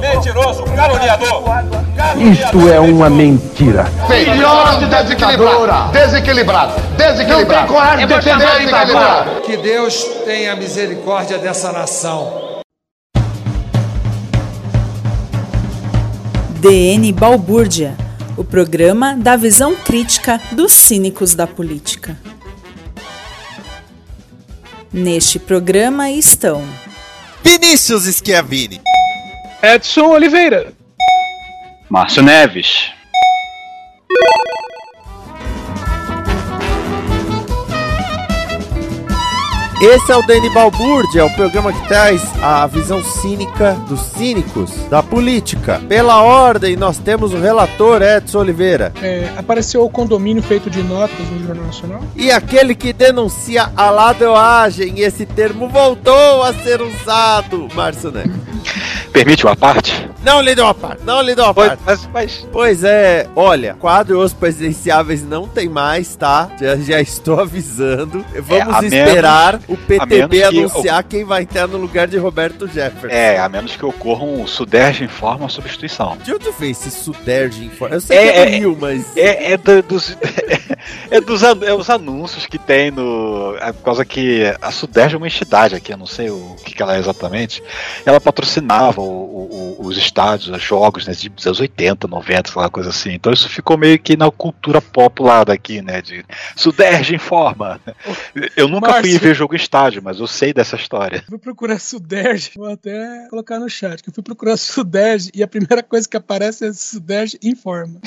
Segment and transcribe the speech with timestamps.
[0.00, 1.42] Mentiroso, caluniador.
[2.18, 3.84] Isto é uma mentira.
[4.06, 5.92] Filhote desequilibrado.
[5.92, 6.72] Desequilibrado.
[6.96, 7.52] Desequilibrado.
[7.52, 9.40] Não tem coragem de defender desequilibrado.
[9.42, 12.46] Que Deus tenha misericórdia dessa nação.
[16.60, 17.96] DN Balbúrdia,
[18.36, 22.16] o programa da visão crítica dos cínicos da política.
[24.92, 26.62] Neste programa estão
[27.42, 28.80] Vinícius Schiavini.
[29.62, 30.72] Edson Oliveira.
[31.88, 32.90] Márcio Neves.
[39.80, 44.70] Esse é o Dani Balbúrdia, é o programa que traz a visão cínica dos cínicos
[44.88, 45.80] da política.
[45.86, 48.92] Pela ordem, nós temos o relator Edson Oliveira.
[49.02, 52.02] É, apareceu o condomínio feito de notas no Jornal Nacional.
[52.14, 58.34] E aquele que denuncia a ladroagem, esse termo voltou a ser usado, Márcio Neves.
[59.16, 60.05] Permite uma parte?
[60.26, 61.80] Não lhe deu uma parte, não lhe deu uma parte.
[61.86, 66.50] Mas, mas Pois é, olha, quadros presidenciáveis não tem mais, tá?
[66.60, 68.24] Já, já estou avisando.
[68.42, 72.18] Vamos a esperar o a PTB menos que anunciar quem vai entrar no lugar de
[72.18, 73.06] Roberto Jefferson.
[73.16, 76.16] é, a menos que ocorra um Suderge em forma substituição.
[76.24, 77.94] De onde veio esse Suderge em forma?
[77.94, 79.16] Eu sei É, que é do é, Rio, mas...
[79.16, 80.16] É, é do- dos,
[81.10, 83.56] é dos é os anúncios que tem no.
[83.60, 86.74] É por causa que a Suderge é uma entidade aqui, eu não sei o que,
[86.74, 87.62] que ela é exatamente.
[88.04, 92.70] Ela patrocinava o- o- o- os estádios, os jogos né, de- anos 80, 90, aquela
[92.70, 93.12] coisa assim.
[93.12, 96.00] Então isso ficou meio que na cultura popular daqui, né?
[96.00, 96.24] De
[96.56, 97.78] Suderge em forma.
[98.56, 101.22] Eu nunca fui ver jogo em estádio, mas eu sei dessa história.
[101.28, 105.48] Fui procurar Suderge, vou até colocar no chat, que eu fui procurar Suderge e a
[105.48, 108.00] primeira coisa que aparece é Suderge informa.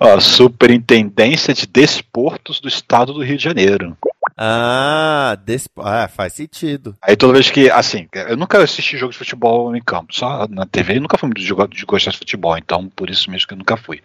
[0.00, 3.96] Ó, Superintendência de Desportos do Estado do Rio de Janeiro.
[4.36, 5.68] Ah, des...
[5.78, 6.96] ah, faz sentido.
[7.00, 10.66] Aí toda vez que, assim, eu nunca assisti jogo de futebol em campo, só na
[10.66, 13.54] TV, eu nunca fui muito de, de gostar de futebol, então por isso mesmo que
[13.54, 14.02] eu nunca fui.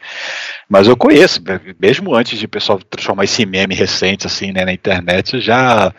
[0.69, 1.41] Mas eu conheço,
[1.79, 5.91] mesmo antes de o pessoal transformar esse meme recente, assim, né, na internet, eu já,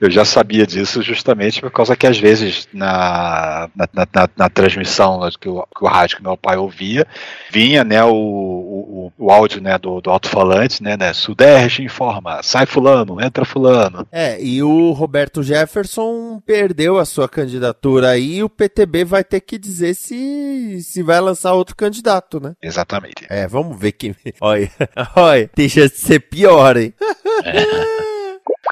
[0.00, 4.48] eu já sabia disso justamente por causa que às vezes na, na, na, na- na
[4.50, 7.06] transmissão né, que o, que o rádio que meu pai ouvia,
[7.50, 12.66] vinha, né, o, o, o áudio, né, do, do alto-falante, né, né, Suderge informa, sai
[12.66, 14.06] fulano, entra fulano.
[14.10, 19.40] É, e o Roberto Jefferson perdeu a sua candidatura aí e o PTB vai ter
[19.40, 22.54] que dizer se, se vai lançar outro candidato, né?
[22.62, 23.26] Exatamente.
[23.28, 24.14] É, vamos ver quem.
[24.40, 24.70] Olha,
[25.14, 26.94] olha, deixa de ser pior, hein?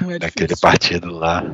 [0.01, 1.45] Não é Daquele partido lá.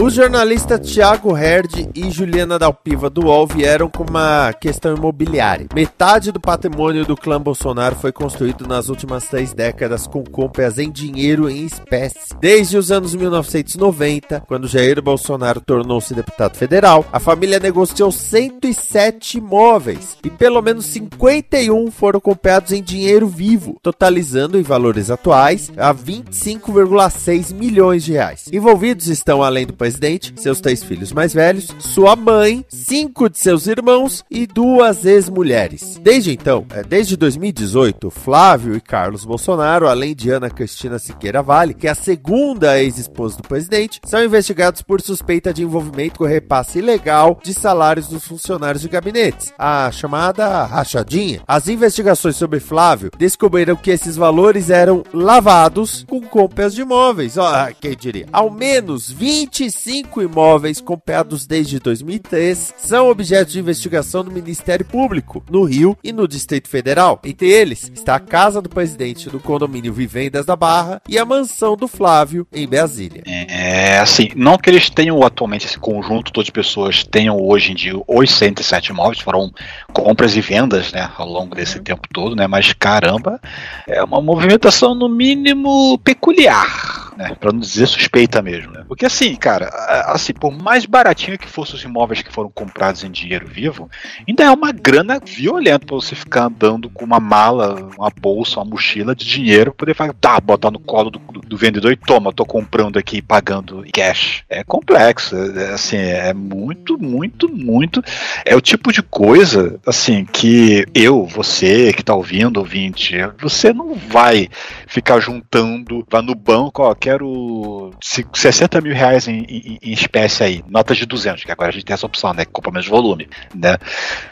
[0.00, 5.66] Os jornalistas Thiago Herd e Juliana Dalpiva do UOL vieram com uma questão imobiliária.
[5.74, 10.90] Metade do patrimônio do clã Bolsonaro foi construído nas últimas três décadas com compras em
[10.90, 12.34] dinheiro em espécie.
[12.40, 20.16] Desde os anos 1990, quando Jair Bolsonaro tornou-se deputado federal, a família negociou 107 imóveis
[20.24, 27.52] e pelo menos 51 foram comprados em dinheiro vivo, totalizando em valores atuais a 25,6
[27.52, 28.48] milhões de reais.
[28.50, 29.89] Envolvidos estão, além do presidente,
[30.36, 35.98] seus três filhos mais velhos, sua mãe, cinco de seus irmãos e duas ex-mulheres.
[36.02, 41.74] Desde então, é, desde 2018, Flávio e Carlos Bolsonaro, além de Ana Cristina Siqueira Vale,
[41.74, 46.78] que é a segunda ex-esposa do presidente, são investigados por suspeita de envolvimento com repasse
[46.78, 51.42] ilegal de salários dos funcionários de gabinetes, a chamada rachadinha.
[51.46, 57.36] As investigações sobre Flávio descobriram que esses valores eram lavados com compras de imóveis.
[57.36, 58.26] Ó, quem diria?
[58.32, 59.50] Ao menos 25
[59.82, 66.12] cinco imóveis comprados desde 2003 são objeto de investigação do Ministério Público, no Rio e
[66.12, 67.18] no Distrito Federal.
[67.24, 71.76] Entre eles está a casa do presidente do condomínio Vivendas da Barra e a mansão
[71.76, 73.22] do Flávio, em Brasília.
[73.26, 77.74] É, assim, não que eles tenham atualmente esse conjunto todo de pessoas tenham hoje em
[77.74, 79.50] dia os 107 imóveis, foram
[79.94, 83.40] compras e vendas, né, ao longo desse tempo todo, né, mas caramba,
[83.88, 88.82] é uma movimentação no mínimo peculiar, né, para não dizer suspeita mesmo, né?
[88.88, 89.68] Porque assim, cara,
[90.06, 93.90] assim, por mais baratinho que fossem os imóveis que foram comprados em dinheiro vivo,
[94.26, 98.70] ainda é uma grana violenta para você ficar andando com uma mala, uma bolsa, uma
[98.70, 102.32] mochila de dinheiro, poder falar, tá, botar no colo do, do, do vendedor e toma,
[102.32, 104.42] tô comprando aqui e pagando cash.
[104.48, 108.02] É complexo, é, assim, é muito, muito, muito.
[108.46, 113.94] É o tipo de coisa, assim, que eu, você que tá ouvindo, ouvinte, você não
[113.94, 114.48] vai
[114.86, 120.64] ficar juntando, vai no banco, ó, quero 60 mil reais em, em, em espécie aí,
[120.68, 123.28] notas de 200, que agora a gente tem essa opção, né, que compra menos volume,
[123.54, 123.76] né,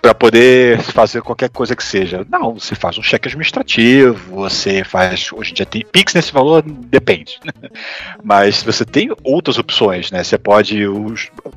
[0.00, 2.24] para poder fazer qualquer coisa que seja.
[2.30, 6.62] Não, você faz um cheque administrativo, você faz, hoje em dia tem Pix nesse valor,
[6.62, 7.40] depende,
[8.22, 10.84] mas você tem outras opções, né, você pode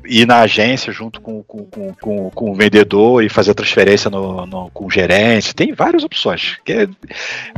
[0.04, 1.64] ir na agência junto com, com,
[2.00, 6.58] com, com, o vendedor e fazer transferência no, no, com o gerente, tem várias opções,
[6.68, 6.88] é,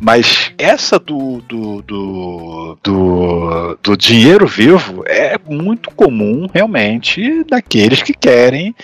[0.03, 8.13] mas essa do do, do, do, do, dinheiro vivo é muito comum realmente daqueles que
[8.13, 8.75] querem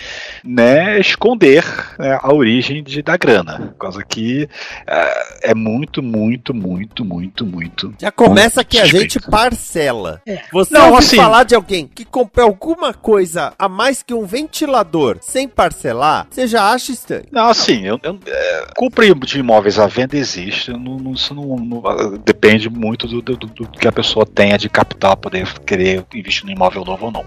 [0.43, 1.63] né, esconder
[1.97, 3.73] né, a origem de, da grana.
[3.77, 7.93] Coisa que uh, é muito, muito, muito, muito, muito.
[7.99, 10.21] Já começa que a gente parcela.
[10.25, 10.41] É.
[10.51, 15.17] Você Não, assim, falar de alguém que comprou alguma coisa a mais que um ventilador
[15.21, 17.25] sem parcelar, você já acha estranho.
[17.31, 22.17] Não, assim, eu, eu é, compra de imóveis à venda existe, não, não, não, não
[22.23, 24.25] depende muito do, do, do, que a pessoa
[24.57, 27.25] de capital poder querer investir no imóvel novo ou não.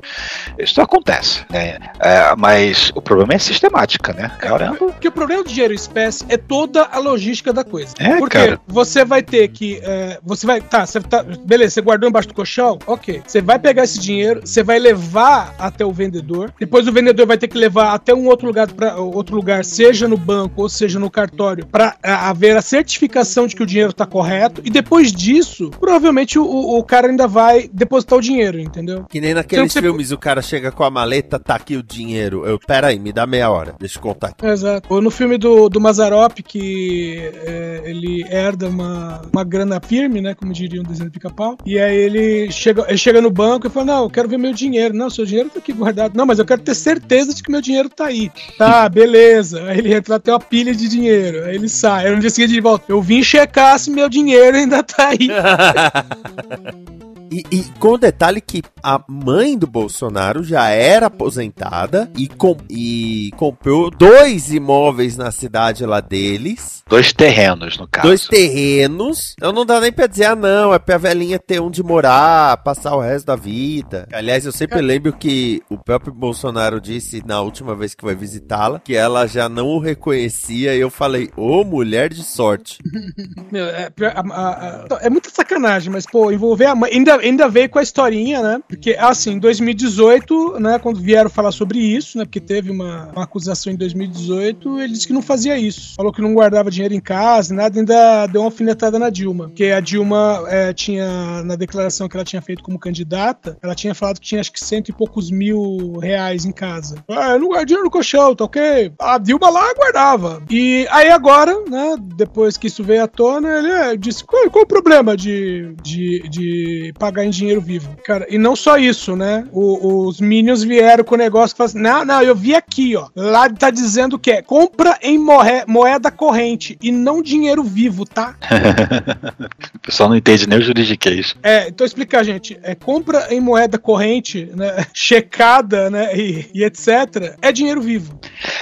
[0.58, 1.78] Isso acontece, né?
[2.00, 4.30] É, mas o problema é sistemática, né?
[4.38, 4.76] Caramba.
[4.76, 7.94] Porque o problema do dinheiro espécie é toda a logística da coisa.
[7.98, 8.60] É, Porque cara.
[8.66, 9.80] você vai ter que.
[9.82, 10.60] É, você vai.
[10.60, 11.22] Tá, você tá.
[11.22, 12.78] Beleza, você guardou embaixo do colchão?
[12.86, 13.22] Ok.
[13.26, 16.52] Você vai pegar esse dinheiro, você vai levar até o vendedor.
[16.58, 20.08] Depois o vendedor vai ter que levar até um outro lugar, pra, outro lugar seja
[20.08, 24.06] no banco ou seja no cartório, para haver a certificação de que o dinheiro está
[24.06, 24.60] correto.
[24.64, 29.04] E depois disso, provavelmente o, o cara ainda vai depositar o dinheiro, entendeu?
[29.08, 30.14] Que nem naqueles então, filmes você...
[30.14, 32.44] o cara chega com a maleta, tá aqui o dinheiro.
[32.44, 34.44] Eu, pera aí, me dá meia hora, deixa eu contar aqui.
[34.44, 34.92] Exato.
[34.92, 40.34] Ou no filme do, do Mazarop, que é, ele herda uma, uma grana firme, né?
[40.34, 41.56] Como diria um desenho de pica-pau.
[41.64, 44.52] E aí ele chega, ele chega no banco e fala: Não, eu quero ver meu
[44.52, 44.94] dinheiro.
[44.94, 46.16] Não, seu dinheiro tá aqui guardado.
[46.16, 48.30] Não, mas eu quero ter certeza de que meu dinheiro tá aí.
[48.58, 49.62] Tá, beleza.
[49.64, 51.44] Aí ele entra até uma pilha de dinheiro.
[51.44, 52.06] Aí ele sai.
[52.06, 52.84] Aí no dia seguinte ele volta.
[52.88, 55.28] Eu vim checar se meu dinheiro ainda tá aí.
[57.34, 62.56] E, e, com o detalhe que a mãe do Bolsonaro já era aposentada e, com,
[62.70, 66.84] e comprou dois imóveis na cidade lá deles.
[66.88, 68.06] Dois terrenos, no caso.
[68.06, 69.34] Dois terrenos.
[69.36, 72.94] Então não dá nem pra dizer, ah, não, é pra velhinha ter onde morar, passar
[72.94, 74.06] o resto da vida.
[74.12, 78.78] Aliás, eu sempre lembro que o próprio Bolsonaro disse na última vez que foi visitá-la
[78.78, 82.78] que ela já não o reconhecia e eu falei, ô, oh, mulher de sorte.
[83.50, 86.92] Meu, é, a, a, a, é muita sacanagem, mas, pô, envolver a mãe.
[86.92, 88.60] Ainda, ainda veio com a historinha, né?
[88.68, 92.24] Porque, assim, em 2018, né, quando vieram falar sobre isso, né?
[92.24, 95.94] Porque teve uma, uma acusação em 2018, ele disse que não fazia isso.
[95.96, 99.48] Falou que não guardava dinheiro em casa, nada, ainda deu uma alfinetada na Dilma.
[99.48, 103.94] Porque a Dilma é, tinha, na declaração que ela tinha feito como candidata, ela tinha
[103.94, 106.96] falado que tinha acho que cento e poucos mil reais em casa.
[107.08, 108.92] Ah, eu não guardo dinheiro no colchão, tá ok?
[108.98, 110.42] A Dilma lá guardava.
[110.50, 114.64] E aí agora, né, depois que isso veio à tona, ele é, disse, qual, qual
[114.64, 117.94] o problema de, de, de pagar em dinheiro vivo?
[118.04, 119.46] Cara, e não só isso, né?
[119.52, 122.96] O, os Minions vieram com o negócio que fala assim, não, não, eu vi aqui,
[122.96, 123.08] ó.
[123.14, 125.18] Lá tá dizendo que é compra em
[125.66, 128.36] moeda corrente e não dinheiro vivo, tá?
[129.74, 131.34] o pessoal não entende nem o juridiquês.
[131.42, 132.58] É, então explicar, gente.
[132.62, 137.36] É, compra em moeda corrente, né, checada, né, e, e etc.
[137.42, 138.18] É dinheiro vivo.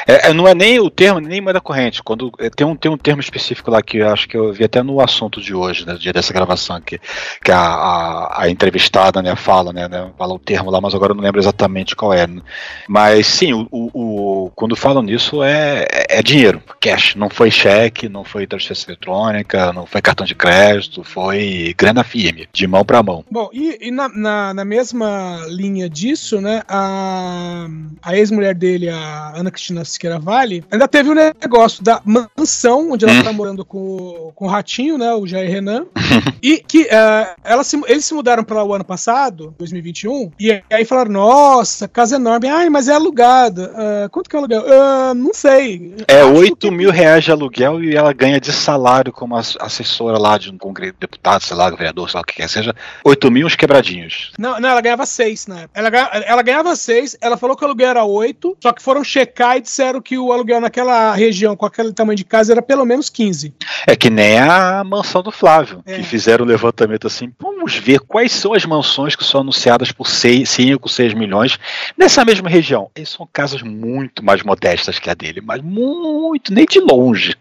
[0.06, 2.02] É, é, não é nem o termo, nem moeda corrente.
[2.02, 4.64] Quando é, tem um, tem um termo específico lá que eu acho que eu vi
[4.64, 6.98] até no assunto de hoje, né, no dia dessa gravação aqui,
[7.44, 11.12] que a, a, a entrevistada, né, fala, né, né, fala o termo lá, mas agora
[11.12, 12.26] eu não lembro exatamente qual é.
[12.26, 12.40] Né.
[12.88, 17.14] Mas sim, o, o, o, quando falam nisso é, é dinheiro, cash.
[17.14, 22.48] Não foi cheque, não foi transferência eletrônica, não foi cartão de crédito, foi grana firme,
[22.52, 23.24] de mão para mão.
[23.30, 27.66] Bom, e, e na, na, na, mesma linha disso, né, a,
[28.02, 32.92] a ex-mulher dele, a Ana Cristina Siqueira Vale, ainda teve o um negócio da mansão
[32.92, 33.22] onde ela hum.
[33.22, 35.86] tá morando com, com o Ratinho, né, o Jair Renan,
[36.42, 40.62] e que uh, ela se, eles se mudaram para lá o ano passado, 2021, e
[40.70, 43.72] aí falaram, nossa, casa enorme, ai, mas é alugada.
[43.72, 44.62] Uh, quanto que é o aluguel?
[44.62, 45.96] Uh, não sei.
[46.06, 46.70] É 8 que...
[46.70, 50.94] mil reais de aluguel e ela ganha de salário como assessora lá de um congresso,
[51.00, 52.74] deputado, sei lá, vereador, sei lá o que quer seja,
[53.04, 54.30] 8 mil uns quebradinhos.
[54.38, 55.66] Não, não, ela ganhava 6 né?
[55.74, 55.88] Ela,
[56.24, 59.62] ela ganhava 6, ela falou que o aluguel era 8, só que foram checar e
[59.62, 63.54] disseram que o aluguel naquela região, com aquele tamanho de casa, era pelo menos 15.
[63.86, 65.96] É que nem a mansão do Flávio, é.
[65.96, 70.06] que fizeram o levantamento assim, vamos ver quais são as mansões que são anunciadas por
[70.06, 71.58] 5, 6 milhões
[71.96, 72.90] nessa mesma região.
[72.94, 77.34] E são casas muito mais modestas que a dele, mas muito, nem de longe.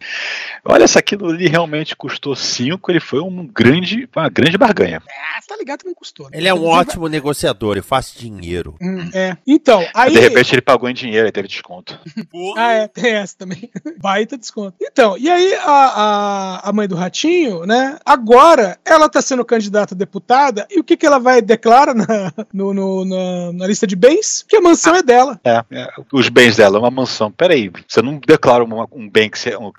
[0.63, 5.01] Olha, essa aqui ali realmente custou 5, ele foi um grande, uma grande barganha.
[5.07, 6.29] É, tá ligado que não custou.
[6.29, 6.37] Né?
[6.37, 8.75] Ele é um ótimo negociador, ele faz dinheiro.
[8.81, 9.37] Hum, é.
[9.45, 10.13] Então, aí...
[10.13, 11.99] De repente ele pagou em dinheiro e teve desconto.
[12.57, 13.69] ah, é, tem essa também.
[13.99, 14.75] Baita desconto.
[14.81, 19.95] Então, e aí a, a, a mãe do Ratinho, né, agora ela tá sendo candidata
[19.95, 23.87] a deputada e o que que ela vai declarar na, no, no, na, na lista
[23.87, 24.45] de bens?
[24.47, 25.39] Que a mansão ah, é dela.
[25.43, 27.31] É, é, os bens dela, uma mansão.
[27.31, 29.71] Peraí, você não declara uma, um bem que você, um,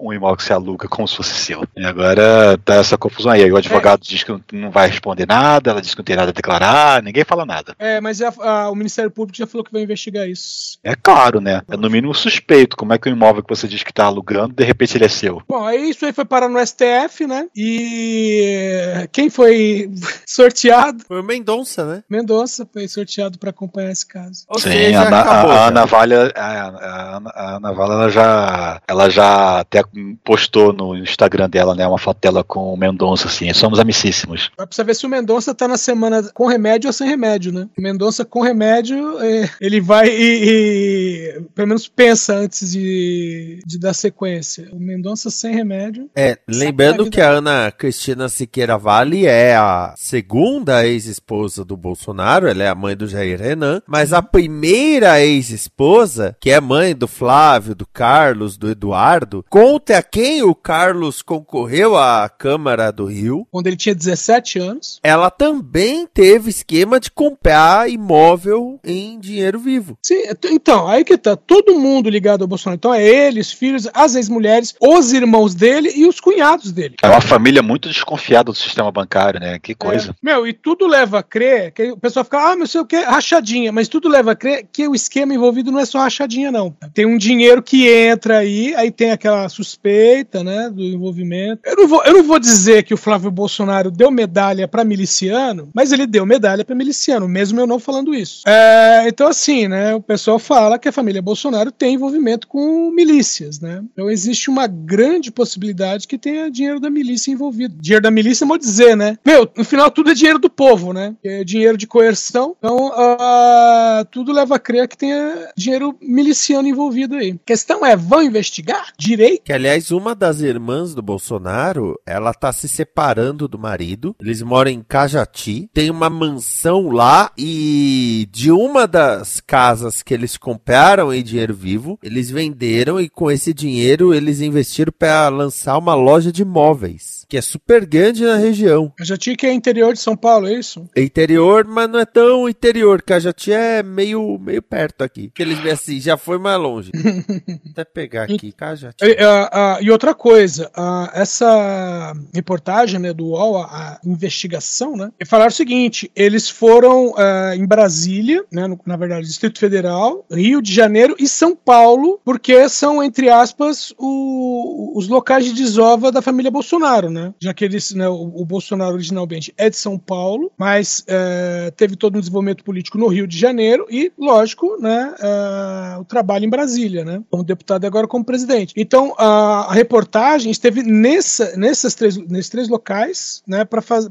[0.00, 1.64] um, imóvel que você aluga como se fosse seu.
[1.76, 3.50] E agora tá essa confusão aí.
[3.50, 4.08] O advogado é.
[4.08, 7.24] diz que não vai responder nada, ela diz que não tem nada a declarar, ninguém
[7.24, 7.74] fala nada.
[7.78, 10.78] É, mas a, a, o Ministério Público já falou que vai investigar isso.
[10.82, 11.62] É claro, né?
[11.68, 12.76] É no mínimo suspeito.
[12.76, 15.08] Como é que o imóvel que você diz que tá alugando, de repente ele é
[15.08, 15.42] seu?
[15.48, 17.48] Bom, aí isso aí foi parar no STF, né?
[17.54, 19.90] E quem foi
[20.26, 21.04] sorteado?
[21.06, 22.02] Foi o Mendonça, né?
[22.08, 24.44] Mendonça foi sorteado para acompanhar esse caso.
[24.48, 28.10] Ou Sim, seja, a, acabou, a, a, Ana Valha, a, a, a Ana Valha, ela
[28.10, 29.82] já, ela já até
[30.24, 34.50] postou no Instagram dela, né, uma foto dela com o Mendonça, assim, somos amicíssimos.
[34.56, 37.68] Vai precisar ver se o Mendonça tá na semana com remédio ou sem remédio, né?
[37.76, 43.78] O Mendonça com remédio, é, ele vai e, e, pelo menos pensa antes de, de
[43.78, 44.68] dar sequência.
[44.72, 46.10] O Mendonça sem remédio.
[46.14, 52.62] É, lembrando que a Ana Cristina Siqueira Vale é a segunda ex-esposa do Bolsonaro, ela
[52.62, 57.74] é a mãe do Jair Renan, mas a primeira ex-esposa, que é mãe do Flávio,
[57.74, 63.46] do Carlos, do Eduardo, conta a quem o Carlos concorreu à Câmara do Rio.
[63.50, 65.00] Quando ele tinha 17 anos.
[65.02, 69.98] Ela também teve esquema de comprar imóvel em dinheiro vivo.
[70.02, 71.36] Sim, então, aí que tá.
[71.36, 72.76] Todo mundo ligado ao Bolsonaro.
[72.76, 76.96] Então é ele, os filhos, as ex-mulheres, os irmãos dele e os cunhados dele.
[77.02, 79.58] É uma família muito desconfiada do sistema bancário, né?
[79.58, 80.10] Que coisa.
[80.10, 80.14] É.
[80.22, 82.96] Meu, e tudo leva a crer que o pessoal fica, ah, não sei o que,
[82.96, 83.72] rachadinha.
[83.72, 86.74] Mas tudo leva a crer que o esquema envolvido não é só rachadinha, não.
[86.94, 89.95] Tem um dinheiro que entra aí, aí tem aquela suspeita,
[90.42, 91.60] né, do envolvimento.
[91.64, 95.68] Eu não vou, eu não vou dizer que o Flávio Bolsonaro deu medalha para miliciano,
[95.74, 98.42] mas ele deu medalha para miliciano, mesmo eu não falando isso.
[98.46, 103.60] É, então, assim, né, o pessoal fala que a família Bolsonaro tem envolvimento com milícias,
[103.60, 103.82] né?
[103.92, 107.76] Então existe uma grande possibilidade que tenha dinheiro da milícia envolvido.
[107.80, 109.18] Dinheiro da milícia, vou dizer, né?
[109.24, 111.14] Meu, no final tudo é dinheiro do povo, né?
[111.24, 112.56] É dinheiro de coerção.
[112.58, 117.32] Então, uh, tudo leva a crer que tenha dinheiro miliciano envolvido aí.
[117.32, 119.42] A questão é, vão investigar direito?
[119.44, 124.14] Que, aliás, uma das irmãs do Bolsonaro, ela tá se separando do marido.
[124.20, 125.68] Eles moram em Cajati.
[125.72, 131.98] Tem uma mansão lá e de uma das casas que eles compraram em dinheiro vivo,
[132.02, 137.36] eles venderam e com esse dinheiro eles investiram para lançar uma loja de móveis, que
[137.36, 138.92] é super grande na região.
[138.96, 140.88] Cajati que é interior de São Paulo, é isso?
[140.94, 143.02] É interior, mas não é tão interior.
[143.02, 145.30] Cajati é meio, meio perto aqui.
[145.34, 146.90] Que eles assim, já foi mais longe.
[147.72, 149.04] Até pegar aqui, Cajati.
[149.04, 154.96] E, uh, uh, e outra coisa, uh, essa reportagem né, do UOL, a, a investigação,
[154.96, 157.14] né, falaram o seguinte: eles foram
[157.54, 162.68] em Brasília, né, no, na verdade, Distrito Federal, Rio de Janeiro e São Paulo, porque
[162.68, 167.15] são, entre aspas, o, os locais de desova da família Bolsonaro, né?
[167.40, 171.96] Já que eles, né, o, o Bolsonaro originalmente é de São Paulo, mas é, teve
[171.96, 176.50] todo um desenvolvimento político no Rio de Janeiro e, lógico, né, é, o trabalho em
[176.50, 177.22] Brasília, né?
[177.30, 178.74] Como deputado e agora como presidente.
[178.76, 184.08] Então, a, a reportagem esteve nessa, nessas três, nesses três locais, né, para faz,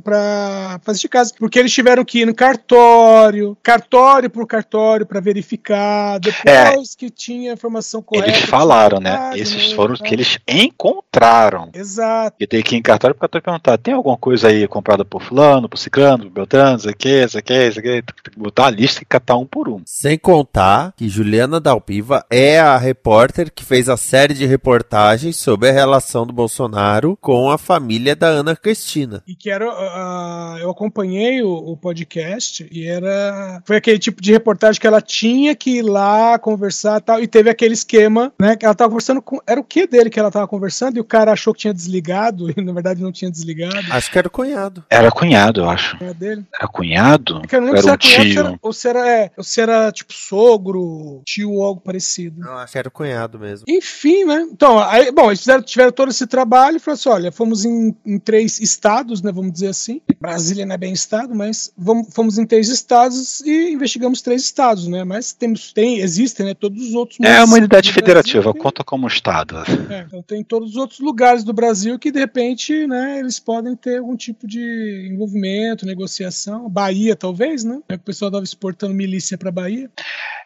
[0.81, 6.19] fazer de casa, porque eles tiveram que ir no cartório, cartório por cartório para verificar,
[6.19, 8.29] depois é, que tinha a informação correta.
[8.29, 9.31] Eles falaram, né?
[9.35, 11.69] Esses foram os que eles encontraram.
[11.73, 12.35] Exato.
[12.39, 15.69] E tem que ir cartório pro cartório perguntar: tem alguma coisa aí comprada por fulano,
[15.69, 18.01] por ciclano, por beltrano, isso aqui, isso aqui, isso aqui.
[18.01, 19.81] Tem que botar uma lista e catar um por um.
[19.85, 25.69] Sem contar que Juliana Dalpiva é a repórter que fez a série de reportagens sobre
[25.69, 29.21] a relação do Bolsonaro com a família da Ana Cristina.
[29.27, 29.65] E que era.
[29.67, 33.61] Uh, eu acompanhei o, o, podcast e era.
[33.65, 37.19] Foi aquele tipo de reportagem que ela tinha que ir lá conversar e tal.
[37.21, 38.55] E teve aquele esquema, né?
[38.55, 39.39] Que ela tava conversando com.
[39.45, 40.97] Era o que dele que ela tava conversando?
[40.97, 43.75] E o cara achou que tinha desligado e na verdade não tinha desligado.
[43.89, 44.83] Acho que era o cunhado.
[44.89, 45.97] Era cunhado, eu acho.
[46.01, 46.45] Era dele.
[46.53, 47.41] Era cunhado?
[47.43, 48.59] É que eu não lembro era se era um cunhado, tio.
[48.61, 52.39] ou se era, é, ou se era tipo sogro, tio ou algo parecido.
[52.39, 53.65] Não, acho que era o cunhado mesmo.
[53.67, 54.47] Enfim, né?
[54.51, 57.95] Então, aí, bom, eles fizeram, tiveram todo esse trabalho e falaram assim: olha, fomos em,
[58.05, 59.31] em, três estados, né?
[59.31, 60.01] Vamos dizer assim.
[60.19, 64.87] Brasília não é bem estado, mas vamos, fomos em três estados e investigamos três estados,
[64.87, 65.03] né?
[65.03, 66.53] Mas temos, tem, existem, né?
[66.53, 67.19] Todos os outros.
[67.21, 69.57] É uma unidade federativa, Brasil, conta como estado.
[69.89, 73.19] É, então tem todos os outros lugares do Brasil que de repente, né?
[73.19, 76.69] Eles podem ter algum tipo de envolvimento, negociação.
[76.69, 77.79] Bahia, talvez, né?
[77.87, 79.89] É que o pessoal estava exportando milícia para Bahia.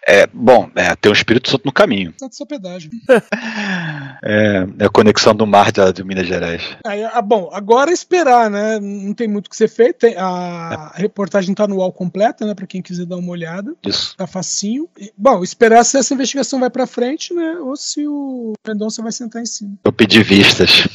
[0.08, 2.14] É, bom, é, tem um Espírito Santo no caminho.
[2.18, 2.90] Santo só pedágio.
[4.24, 6.62] É, é, a conexão do mar de, de Minas Gerais.
[6.86, 8.80] Aí, ah, bom, agora é esperar, né?
[8.80, 10.00] Não tem muito o que ser feito.
[10.00, 11.02] Tem, a, é.
[11.02, 12.54] reportagem tá no UOL completa, né?
[12.54, 13.74] Para quem quiser dar uma olhada.
[13.86, 14.16] Isso.
[14.18, 14.90] Tá facinho.
[14.98, 17.58] E, bom, esperar se essa investigação vai para frente, né?
[17.62, 19.74] Ou se o Mendonça vai sentar em cima.
[19.84, 20.88] Eu pedi vistas.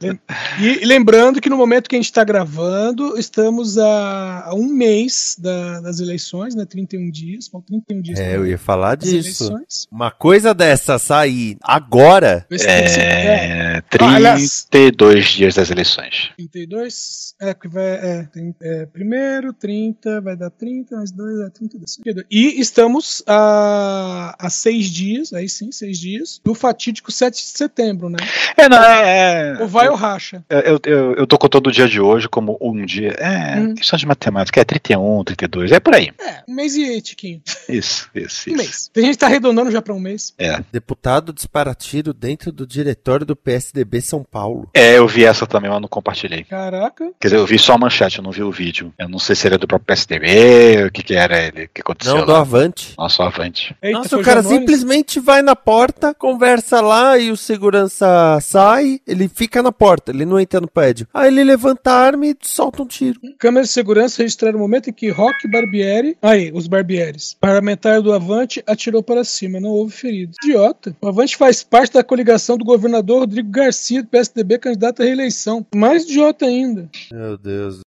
[0.60, 4.66] e, e lembrando que no momento que a gente está gravando, estamos a, a um
[4.66, 6.64] mês da, das eleições, né?
[6.64, 7.48] 31 dias.
[7.48, 8.18] Faltam 31 dias.
[8.18, 9.50] É, eu ia falar disso.
[9.90, 12.39] Uma coisa dessa sair agora.
[12.66, 16.30] É, 32 dias das eleições.
[16.36, 17.34] 32?
[17.40, 17.84] É, que vai.
[17.84, 21.98] É, tem, é, primeiro, 30, vai dar 30, mais 2, é 32.
[22.30, 28.08] E estamos a, a seis dias, aí sim, seis dias, do fatídico 7 de setembro,
[28.08, 28.18] né?
[28.56, 29.58] É, não, é.
[29.60, 30.44] Ou vai ou racha.
[30.48, 33.10] Eu, eu, eu tô contando o dia de hoje como um dia.
[33.18, 33.74] É, hum.
[33.74, 36.10] questão de matemática, é 31, 32, é por aí.
[36.20, 37.42] É, um mês e tiquinho.
[37.68, 38.90] Isso, isso, Um mês.
[38.96, 40.34] A gente tá arredondando já pra um mês.
[40.38, 40.62] É.
[40.72, 44.68] Deputado dispara tiro dentro do diretório do PSDB São Paulo.
[44.72, 46.44] É, eu vi essa também, mas não compartilhei.
[46.44, 47.10] Caraca.
[47.18, 48.92] Quer dizer, eu vi só a manchete, eu não vi o vídeo.
[48.96, 51.80] Eu não sei se era do próprio PSDB, o que que era ele, o que
[51.80, 52.26] aconteceu Não, lá.
[52.26, 52.94] do Avante.
[52.96, 53.74] Nossa, o Avante.
[53.82, 54.60] Eita, Nossa, o cara Janones?
[54.60, 60.24] simplesmente vai na porta, conversa lá e o segurança sai, ele fica na porta, ele
[60.24, 61.08] não entra no prédio.
[61.12, 63.18] Aí ele levanta a arma e solta um tiro.
[63.38, 68.12] Câmeras de segurança registraram o momento em que Rock Barbieri, aí, os Barbieres, parlamentar do
[68.12, 70.36] Avante, atirou para cima, não houve feridos.
[70.44, 70.94] Idiota.
[71.00, 75.66] O Avante faz parte da coligação do governador Rodrigo Garcia, do PSDB, candidato à reeleição.
[75.74, 76.90] Mais idiota ainda.
[77.10, 77.80] Meu Deus.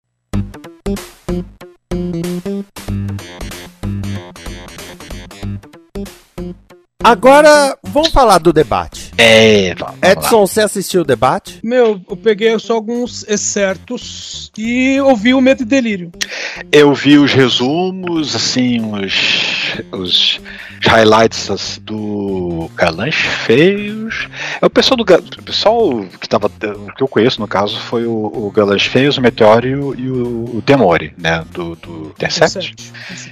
[7.02, 9.09] Agora, vamos falar do debate.
[9.22, 11.60] É, vamos Edson, você assistiu o debate?
[11.62, 16.10] Meu, eu peguei só alguns excertos e ouvi o Medo e Delírio.
[16.72, 20.40] Eu vi os resumos, assim, os, os
[20.82, 24.26] highlights assim, do Galãs Feios.
[24.60, 26.46] É o pessoal do o pessoal que tava.
[26.46, 30.56] O que eu conheço, no caso, foi o, o Galãs Feios, o Meteoro e o,
[30.56, 31.44] o, Temori, né?
[31.52, 32.74] Do, do T7.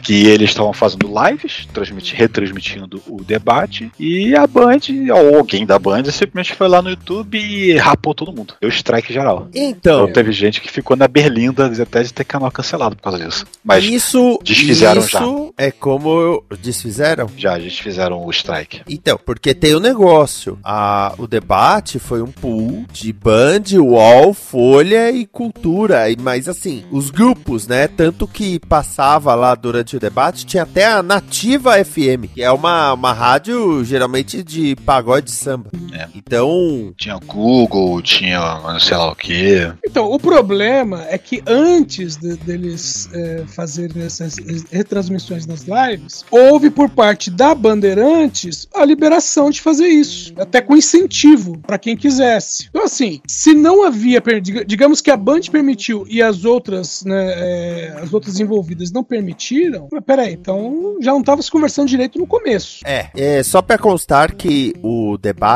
[0.03, 4.81] Que eles estavam fazendo lives, transmiti- retransmitindo o debate, e a Band,
[5.15, 8.55] ou alguém da Band, simplesmente foi lá no YouTube e rapou todo mundo.
[8.61, 9.49] Deu strike geral.
[9.55, 13.45] Então, teve gente que ficou na berlinda até de ter canal cancelado por causa disso.
[13.65, 15.65] Mas isso, desfizeram isso já.
[15.67, 17.29] é como eu- desfizeram?
[17.37, 18.83] Já, eles fizeram o strike.
[18.89, 20.59] Então, porque tem o negócio.
[20.65, 26.11] A, o debate foi um pool de Band, UOL, Folha e Cultura.
[26.11, 27.87] E, mas assim, os grupos, né?
[27.89, 32.93] Tanto que passava lá durante o debate, tinha até a Nativa FM, que é uma,
[32.93, 35.35] uma rádio geralmente de pagode e
[35.93, 36.09] É.
[36.15, 36.93] Então.
[36.97, 39.73] Tinha Google, tinha não sei lá o que.
[39.87, 44.37] Então, o problema é que antes de- deles é, fazerem essas
[44.71, 50.77] retransmissões nas lives, houve por parte da Bandeirantes a liberação de fazer isso, até com
[50.77, 52.67] incentivo para quem quisesse.
[52.71, 54.23] Então, assim, se não havia,
[54.67, 59.89] digamos que a Band permitiu e as outras, né, é, as outras envolvidas não permitiram,
[59.91, 62.81] mas peraí, então já não estava se conversando direito no começo.
[62.85, 65.48] É, é só pra constar que o debate,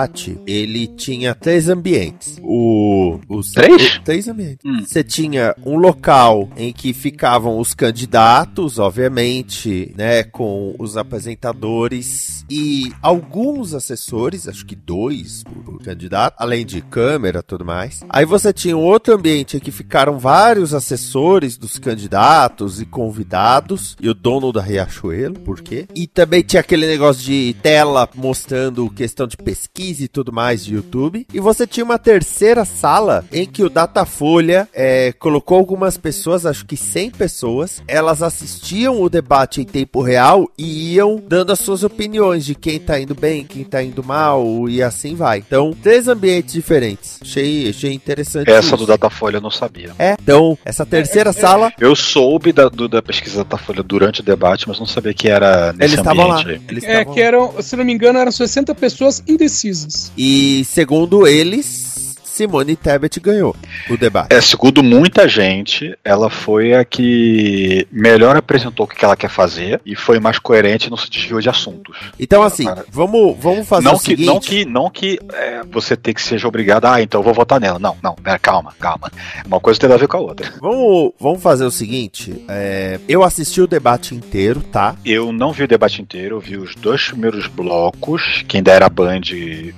[0.46, 2.38] ele tinha três ambientes.
[2.42, 3.18] O...
[3.28, 3.96] Os, Três?
[3.96, 4.58] o- três ambientes.
[4.88, 12.92] Você tinha um local em que ficavam os candidatos, obviamente, né, com os apresentadores e
[13.02, 18.02] alguns assessores, acho que dois por, por candidato, além de câmera e tudo mais.
[18.08, 23.96] Aí você tinha um outro ambiente em que ficaram vários assessores dos candidatos e convidados,
[24.00, 25.86] e o dono da Riachuelo, por quê?
[25.94, 30.74] E também tinha aquele negócio de tela mostrando questão de pesquisa e tudo mais de
[30.74, 31.26] YouTube.
[31.32, 36.64] E você tinha uma terceira sala em que o Datafolha é, colocou algumas pessoas, acho
[36.66, 41.82] que 100 pessoas, elas assistiam o debate em tempo real e iam dando as suas
[41.82, 45.38] opiniões de quem tá indo bem, quem tá indo mal e assim vai.
[45.38, 47.18] Então, três ambientes diferentes.
[47.22, 48.50] Achei, achei interessante.
[48.50, 48.76] Essa isso.
[48.76, 49.92] do Datafolha eu não sabia.
[49.98, 51.72] É, então, essa terceira sala.
[51.78, 55.72] Eu soube da, do- da pesquisa Datafolha durante o debate, mas não sabia que era
[55.72, 56.40] nesse Eles estavam lá.
[56.40, 56.60] ambiente.
[56.60, 56.66] aí.
[56.70, 59.71] Eles É, que eram, se não me engano, eram 60 pessoas indecisas.
[60.16, 63.54] E segundo eles, Simone Tebet ganhou
[63.90, 64.34] o debate.
[64.34, 69.80] É, segundo muita gente, ela foi a que melhor apresentou o que ela quer fazer
[69.84, 71.94] e foi mais coerente no se desviou de assuntos.
[72.18, 74.26] Então, assim, vamos, vamos fazer não o que, seguinte.
[74.26, 77.60] Não que, não que é, você tem que seja obrigado, ah, então eu vou votar
[77.60, 77.78] nela.
[77.78, 79.12] Não, não, pera, calma, calma.
[79.44, 80.50] Uma coisa tem a ver com a outra.
[80.58, 82.44] Vamos, vamos fazer o seguinte.
[82.48, 84.96] é, eu assisti o debate inteiro, tá?
[85.04, 88.86] Eu não vi o debate inteiro, eu vi os dois primeiros blocos, que ainda era
[88.86, 89.20] a Band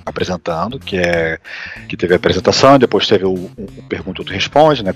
[0.05, 1.37] apresentando, que é
[1.89, 2.44] que teve a apresentação,
[2.79, 4.93] depois teve o, o, pergunta e responde, né,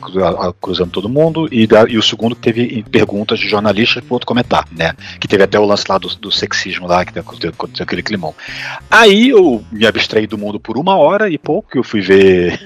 [0.62, 4.68] cruzando todo mundo, e, da- e o segundo teve perguntas de jornalistas pro outro comentar,
[4.72, 8.04] né, que teve até o lance lá do, do sexismo lá, que aconteceu, aconteceu aquele
[8.04, 8.34] climão.
[8.90, 12.60] Aí eu me abstraí do mundo por uma hora e pouco, eu fui ver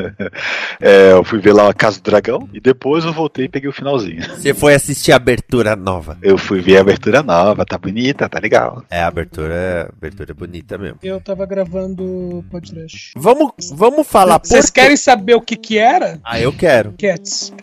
[0.80, 3.68] é, eu fui ver lá a Casa do Dragão, e depois eu voltei e peguei
[3.68, 4.22] o finalzinho.
[4.36, 6.16] Você foi assistir a abertura nova.
[6.22, 8.84] Eu fui ver a abertura nova, tá bonita, tá legal.
[8.90, 10.98] É, a abertura, a abertura é bonita mesmo.
[11.02, 13.12] Eu tava gravando podcast.
[13.16, 16.18] Vamos, vamos falar por Vocês querem saber o que que era?
[16.24, 16.94] Ah, eu quero.
[16.98, 17.52] Cats.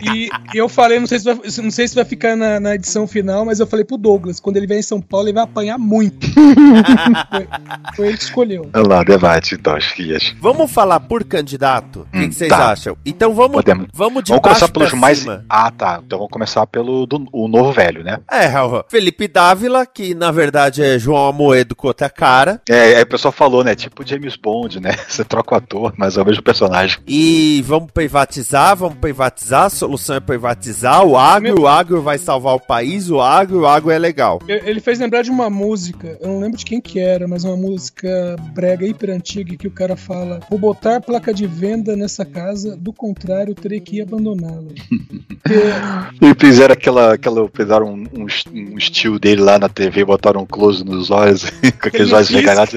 [0.00, 3.04] E eu falei, não sei se vai, não sei se vai ficar na, na edição
[3.06, 5.76] final, mas eu falei pro Douglas, quando ele vier em São Paulo, ele vai apanhar
[5.76, 6.24] muito.
[6.32, 7.48] foi,
[7.96, 8.70] foi ele que escolheu.
[8.72, 10.18] Olha lá, debate, então, acho que ia.
[10.40, 12.06] Vamos falar por candidato?
[12.08, 12.70] O que Hum, que vocês tá.
[12.70, 12.96] acham?
[13.04, 13.86] Então vamos, Podemos.
[13.92, 15.18] vamos de Vamos começar pelos mais.
[15.18, 15.44] cima.
[15.48, 16.00] Ah, tá.
[16.04, 18.20] Então vamos começar pelo do, o novo velho, né?
[18.30, 18.48] É,
[18.88, 22.60] Felipe Dávila, que na verdade é João Amoedo com outra cara.
[22.68, 23.74] É, aí o pessoal falou, né?
[23.74, 24.94] Tipo James Bond, né?
[25.08, 26.98] Você troca o ator, mas é o mesmo personagem.
[27.06, 32.54] E vamos privatizar, vamos privatizar, a solução é privatizar o agro, o agro vai salvar
[32.54, 34.40] o país, o agro, o agro é legal.
[34.46, 37.56] Ele fez lembrar de uma música, eu não lembro de quem que era, mas uma
[37.56, 42.76] música brega hiper antiga que o cara fala: Vou botar placa de venda nessa casa,
[42.76, 44.68] do contrário, terei que abandoná-la.
[46.20, 47.14] E fizeram aquela.
[47.14, 48.26] aquela fizeram um, um,
[48.72, 51.44] um estilo dele lá na TV, botaram um close nos olhos,
[51.80, 52.74] com aqueles Ele olhos regalados.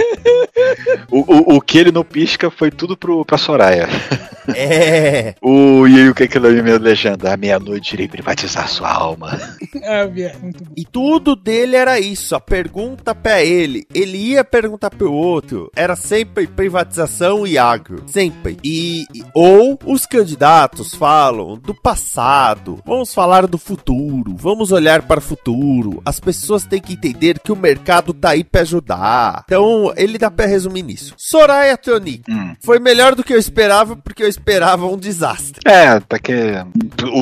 [1.09, 3.87] O, o, o que ele não pisca foi tudo pro, pra Soraya.
[4.55, 5.35] É.
[5.41, 7.31] O, e aí o que é que ele minha legenda?
[7.33, 9.39] À meia-noite irei privatizar sua alma.
[9.85, 10.71] ah, Vieira, muito bom.
[10.75, 13.85] E tudo dele era isso, a pergunta pra ele.
[13.93, 15.69] Ele ia perguntar pro outro.
[15.75, 18.03] Era sempre privatização e agro.
[18.07, 18.57] Sempre.
[18.63, 22.79] E, e- ou os candidatos falam do passado.
[22.85, 24.35] Vamos falar do futuro.
[24.35, 26.01] Vamos olhar para o futuro.
[26.05, 29.43] As pessoas têm que entender que o mercado tá aí pra ajudar.
[29.45, 31.13] Então, ele dá pra resumir nisso.
[31.17, 32.23] Soraya Tronic.
[32.29, 32.55] Hum.
[32.63, 35.59] Foi melhor do que eu esperava, porque eu esperava um desastre.
[35.65, 36.33] É, tá que.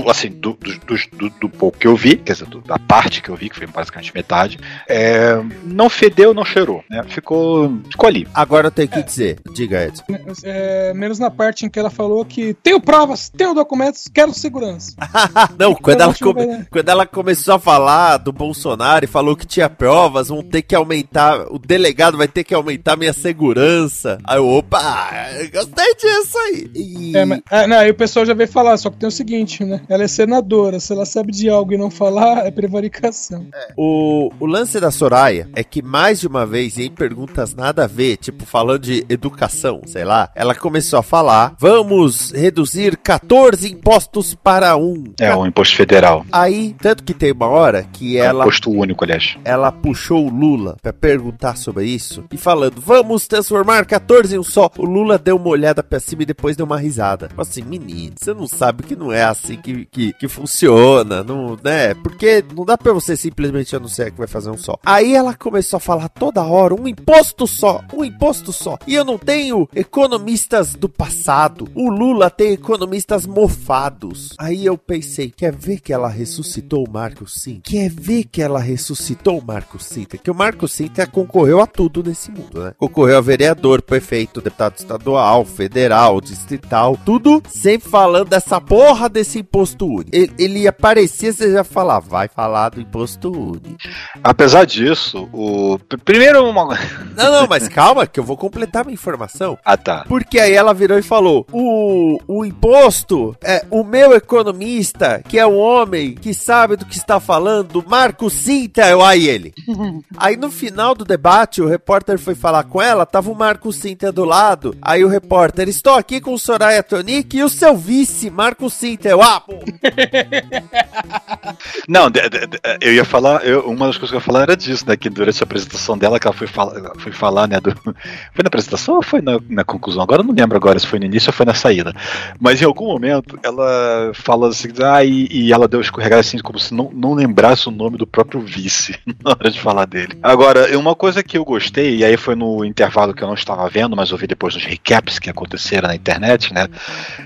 [0.10, 3.22] Assim, do, do, do, do- do pouco que eu vi, quer dizer, do- da parte
[3.22, 7.02] que eu vi, que foi basicamente metade, é, não fedeu, não cheirou, né?
[7.08, 8.28] Ficou, ficou ali.
[8.34, 9.40] Agora eu tenho que dizer.
[9.54, 10.04] Diga, Edson.
[10.44, 14.94] É, menos na parte em que ela falou que tenho provas, tenho documentos, quero segurança.
[15.58, 19.46] Não, quando ela, Então, come- quando ela começou a falar do Bolsonaro e falou que
[19.48, 24.18] tinha provas, vão ter que aumentar, o delegado vai ter que aumentar minha segurança.
[24.24, 25.10] Aí eu, opa,
[25.54, 26.72] gostei disso aí.
[26.76, 29.12] E- É, mas, ah, não, aí o pessoal já veio falar, só que tem o
[29.12, 29.82] seguinte, né?
[29.90, 33.48] Ela é senadora, se ela sabe de algo e não falar, é prevaricação.
[33.78, 37.88] O, o lance da Soraya é que mais de uma vez, em perguntas nada a
[37.88, 44.36] ver, tipo falando de educação, sei lá, ela começou a falar: vamos reduzir 14 impostos
[44.36, 45.04] para um.
[45.20, 46.26] É, o imposto federal.
[46.32, 49.38] Aí, tanto que tem uma hora que É um ela imposto único, aliás.
[49.44, 54.70] ela puxou o Lula pra perguntar sobre isso e falando, vamos transformar 14 um só.
[54.78, 57.30] O Lula deu uma olhada pra cima e depois deu uma risada.
[57.38, 61.94] Assim, menino, você não sabe que não é assim que, que, que funciona, não, né?
[61.94, 64.78] Porque não dá pra você simplesmente anunciar que vai fazer um só.
[64.86, 68.78] Aí ela começou a falar toda hora, um imposto só, um imposto só.
[68.88, 71.68] E eu não tenho economistas do passado.
[71.76, 74.34] O Lula tem economistas mofados.
[74.38, 77.62] Aí eu pensei, quer ver que ela ressuscitou o Marco Sim?
[77.64, 80.18] Quer ver que ela ressuscitou o Marco Sintra?
[80.18, 82.74] Que o Marco Sintra concorreu a tudo nesse mundo, né?
[82.78, 89.86] concorreu a vereador, prefeito, deputado estadual, federal, distrital, tudo sempre falando dessa porra desse imposto
[89.86, 90.10] único.
[90.12, 93.78] Ele, ele aparecia, você já falava, vai falar do imposto único.
[94.24, 95.78] Apesar disso, o.
[96.04, 96.78] Primeiro uma.
[97.16, 99.58] Não, não, mas calma, que eu vou completar minha informação.
[99.64, 100.06] Ah, tá.
[100.08, 105.46] Porque aí ela virou e falou: o, o imposto, é o meu economista, que é
[105.46, 109.54] um homem que sabe do que está falando, Marco Sinta, eu aí ele.
[110.18, 114.09] aí no final do debate, o repórter foi falar com ela, tava o Marco Sinta
[114.12, 114.76] do lado.
[114.82, 119.10] Aí o repórter, estou aqui com o Soraya Tronic e o seu vice, Marco Sinta.
[119.10, 119.60] Eu, ah, pô.
[121.88, 124.42] Não, de, de, de, eu ia falar, eu, uma das coisas que eu ia falar
[124.44, 124.96] era disso, né?
[124.96, 127.60] Que durante a apresentação dela, que ela foi, fala, foi falar, né?
[127.60, 130.02] Do, foi na apresentação ou foi na, na, conclusão?
[130.02, 131.94] Agora eu não lembro agora se foi no início ou foi na saída.
[132.40, 136.60] Mas em algum momento ela fala assim, ah, e, e ela deu escorregar assim, como
[136.60, 140.18] se não, não lembrasse o nome do próprio vice na hora de falar dele.
[140.22, 143.68] Agora, uma coisa que eu gostei, e aí foi no intervalo que eu não estava
[143.70, 146.70] vendo, mas ouvi depois nos recaps que aconteceram na internet, né?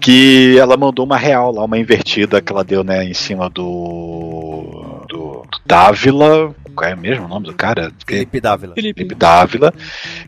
[0.01, 4.92] Que ela mandou uma real lá, uma invertida que ela deu, né, em cima do.
[5.65, 6.53] Dávila.
[6.75, 7.91] Qual é mesmo o nome do cara?
[8.05, 8.73] Felipe Dávila.
[8.73, 8.97] Felipe.
[9.01, 9.73] Felipe Dávila,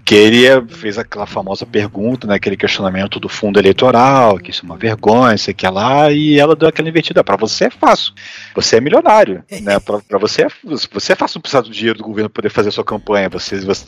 [0.04, 4.66] que ele fez aquela famosa pergunta, né, aquele questionamento do fundo eleitoral, que isso é
[4.66, 7.24] uma vergonha, sei que é lá, e ela deu aquela invertida.
[7.24, 8.14] Para você é fácil,
[8.54, 9.80] você é milionário, né?
[10.08, 12.72] Para você é, você é fácil precisar do dinheiro do governo para poder fazer a
[12.72, 13.28] sua campanha.
[13.30, 13.86] Você, você,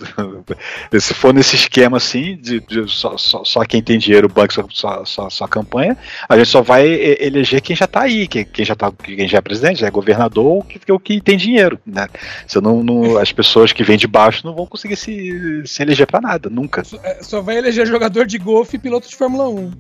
[1.00, 4.66] se for nesse esquema assim, de, de só, só, só, quem tem dinheiro banca sua,
[4.70, 5.96] sua, sua, sua, campanha,
[6.28, 6.88] a gente só vai
[7.20, 9.92] eleger quem já está aí, quem, quem já tá, quem já é presidente, já é
[9.92, 12.08] governador, que, que, que tem dinheiro, né?
[12.46, 16.06] Você não, não, as pessoas que vêm de baixo não vão conseguir se, se eleger
[16.06, 16.84] para nada, nunca.
[16.84, 19.72] Só, só, vai eleger jogador de golfe e piloto de Fórmula 1.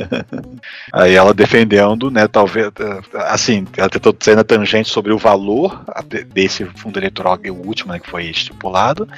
[0.92, 2.70] Aí ela defendendo, né, talvez,
[3.14, 5.84] assim, ela tentou sair na tangente sobre o valor
[6.32, 9.08] desse fundo eleitoral, o último, né, que foi estipulado,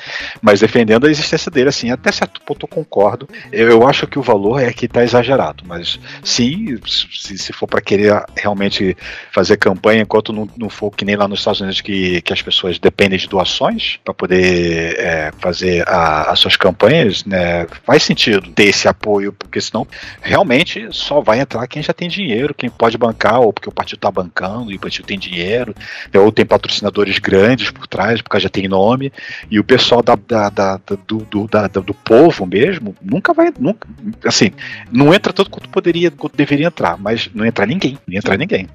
[0.42, 3.28] mas defendendo a existência dele, assim, até certo ponto eu concordo.
[3.52, 7.66] Eu, eu acho que o valor é que está exagerado, mas sim, se, se for
[7.66, 8.96] para querer realmente
[9.32, 12.42] fazer campanha, enquanto não, não for que nem lá nos Estados Unidos que, que as
[12.42, 18.50] pessoas dependem de doações para poder é, fazer a, as suas campanhas, né, faz sentido
[18.52, 19.86] ter esse apoio, porque senão
[20.20, 23.98] realmente só vai entrar quem já tem dinheiro, quem pode bancar, ou porque o partido
[23.98, 25.74] está bancando e o partido tem dinheiro,
[26.14, 29.12] ou tem patrocinadores grandes por trás, porque já tem nome,
[29.50, 31.48] e o pessoal da, da, da do, do,
[31.82, 33.86] do povo mesmo nunca vai, nunca,
[34.24, 34.50] assim,
[34.90, 38.68] não entra tanto quanto poderia, quanto deveria entrar, mas não entra ninguém, não entra ninguém.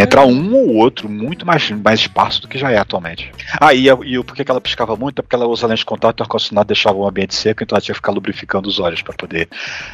[0.00, 3.30] Entra um ou outro, muito mais, mais espaço do que já é atualmente.
[3.60, 5.20] Ah, e, e por que ela piscava muito?
[5.20, 7.76] É porque ela usa lente de contato e o ar-condicionado deixava o ambiente seco, então
[7.76, 9.48] ela tinha que ficar lubrificando os olhos para poder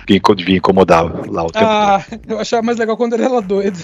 [0.08, 1.66] vir, vir incomodar lá o tempo.
[1.66, 3.76] Ah, eu achava mais legal quando era ela doida.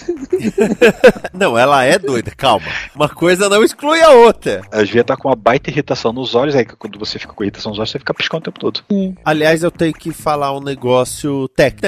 [1.35, 2.65] não, ela é doida, calma.
[2.97, 4.63] Uma coisa não exclui a outra.
[4.73, 7.71] Ela devia estar com uma baita irritação nos olhos, aí quando você fica com irritação
[7.73, 8.81] nos olhos, você fica piscando o tempo todo.
[8.91, 9.15] Sim.
[9.23, 11.79] Aliás, eu tenho que falar um negócio tec.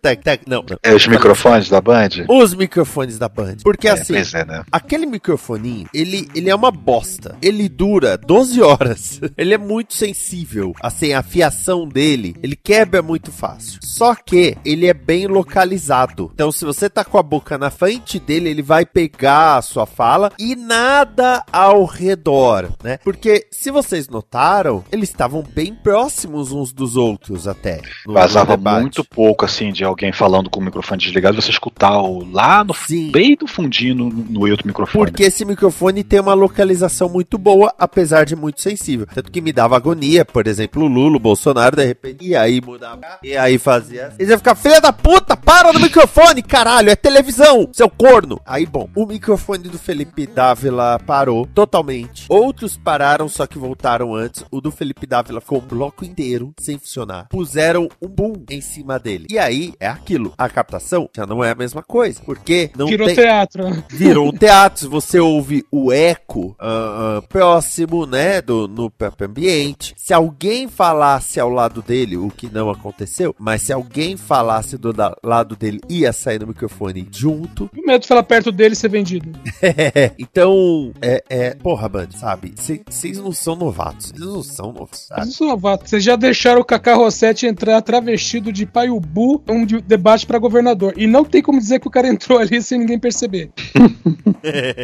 [0.00, 0.42] Tec, tec.
[0.46, 0.78] Não, não.
[0.82, 2.08] É os microfones da Band?
[2.26, 3.56] Os microfones da Band.
[3.62, 4.62] Porque é, assim, é, né?
[4.72, 7.36] aquele microfoninho, ele, ele é uma bosta.
[7.42, 9.20] Ele dura 12 horas.
[9.36, 10.72] ele é muito sensível.
[10.80, 13.80] Assim, a fiação dele, ele quebra muito fácil.
[13.82, 16.30] Só que ele é bem localizado.
[16.34, 19.86] Então, se você tá com a boca na frente dele, ele vai pegar a sua
[19.86, 22.98] fala e nada ao redor, né?
[22.98, 27.80] Porque se vocês notaram, eles estavam bem próximos uns dos outros até.
[28.06, 32.62] Vazava muito pouco assim de alguém falando com o microfone desligado, você escutar o lá
[32.64, 33.10] no Sim.
[33.10, 34.99] bem do fundinho no, no outro microfone.
[35.04, 39.06] Porque esse microfone tem uma localização muito boa, apesar de muito sensível.
[39.12, 42.60] Tanto que me dava agonia, por exemplo, o Lula, o Bolsonaro, de repente, e aí
[42.60, 44.12] mudava, e aí fazia.
[44.18, 48.40] Eles iam ficar, filha da puta, para no microfone, caralho, é televisão, seu corno.
[48.44, 52.26] Aí, bom, o microfone do Felipe Dávila parou totalmente.
[52.28, 54.44] Outros pararam, só que voltaram antes.
[54.50, 57.26] O do Felipe Dávila ficou um bloco inteiro sem funcionar.
[57.28, 59.26] Puseram um boom em cima dele.
[59.30, 60.32] E aí é aquilo.
[60.36, 62.20] A captação já não é a mesma coisa.
[62.24, 63.16] Porque não Virou tem...
[63.16, 63.84] teatro.
[63.88, 64.89] Virou um teatro.
[64.90, 68.42] Você ouve o eco uh, uh, próximo, né?
[68.42, 69.94] Do, no próprio ambiente.
[69.96, 74.92] Se alguém falasse ao lado dele, o que não aconteceu, mas se alguém falasse do
[74.92, 77.70] da, lado dele, ia sair no microfone junto.
[77.76, 79.30] O medo de falar perto dele e ser vendido.
[80.18, 81.54] então, é, é.
[81.54, 82.52] Porra, Band, sabe?
[82.56, 84.10] Vocês não são novatos.
[84.10, 85.06] Vocês não são novatos.
[85.06, 85.90] Vocês não são novatos.
[85.90, 90.94] Vocês já deixaram o Kaká Rossetti entrar travestido de Paiubu um de debate para governador.
[90.96, 93.50] E não tem como dizer que o cara entrou ali sem ninguém perceber.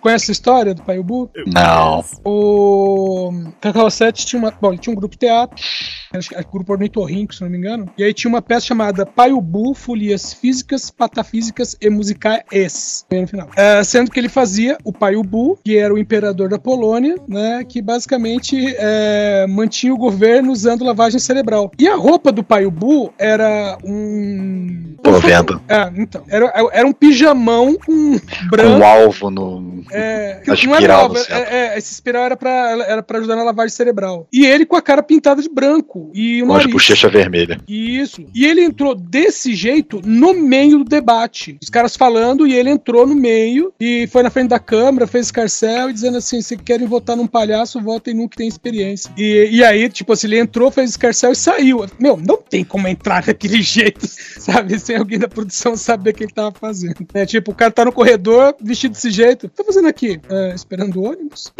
[0.00, 1.30] Conhece a história do Paiubu?
[1.46, 2.04] Não.
[2.24, 3.32] O
[3.74, 4.50] Rossetti Dutch tinha uma.
[4.50, 5.56] Bom, ele tinha um grupo de teatro,
[6.12, 7.88] era o grupo Ornitorrinco, se não me engano.
[7.96, 13.06] E aí tinha uma peça chamada Paiubu, Folias Físicas, Patafísicas e Musicais.
[13.10, 13.48] No final.
[13.56, 17.64] É, sendo que ele fazia o Paiubu, que era o imperador da Polônia, né?
[17.66, 21.70] Que basicamente é, mantinha o governo usando lavagem cerebral.
[21.78, 24.94] E a roupa do Paiubu era um.
[25.02, 25.60] Tô vendo.
[25.68, 26.22] É, então.
[26.28, 28.18] Era, era um pijamão com
[28.50, 28.79] branco.
[28.80, 29.84] Um alvo no.
[29.92, 32.50] É, na não era espiral alvo, é, é, esse espiral era pra,
[32.86, 34.26] era pra ajudar na lavagem cerebral.
[34.32, 36.10] E ele com a cara pintada de branco.
[36.14, 37.58] E o Com as bochechas vermelhas.
[37.68, 38.24] Isso.
[38.34, 41.58] E ele entrou desse jeito no meio do debate.
[41.62, 45.26] Os caras falando e ele entrou no meio e foi na frente da Câmara, fez
[45.26, 49.10] escarcel e dizendo assim: se querem votar num palhaço, votem num que tem experiência.
[49.16, 51.84] E, e aí, tipo assim, ele entrou, fez escarcel e saiu.
[51.98, 54.78] Meu, não tem como entrar daquele jeito, sabe?
[54.78, 57.06] Sem alguém da produção saber o que ele tava fazendo.
[57.12, 59.46] É tipo, o cara tá no corredor, vestido desse jeito.
[59.46, 60.20] O que tá fazendo aqui?
[60.28, 61.52] É, esperando o ônibus?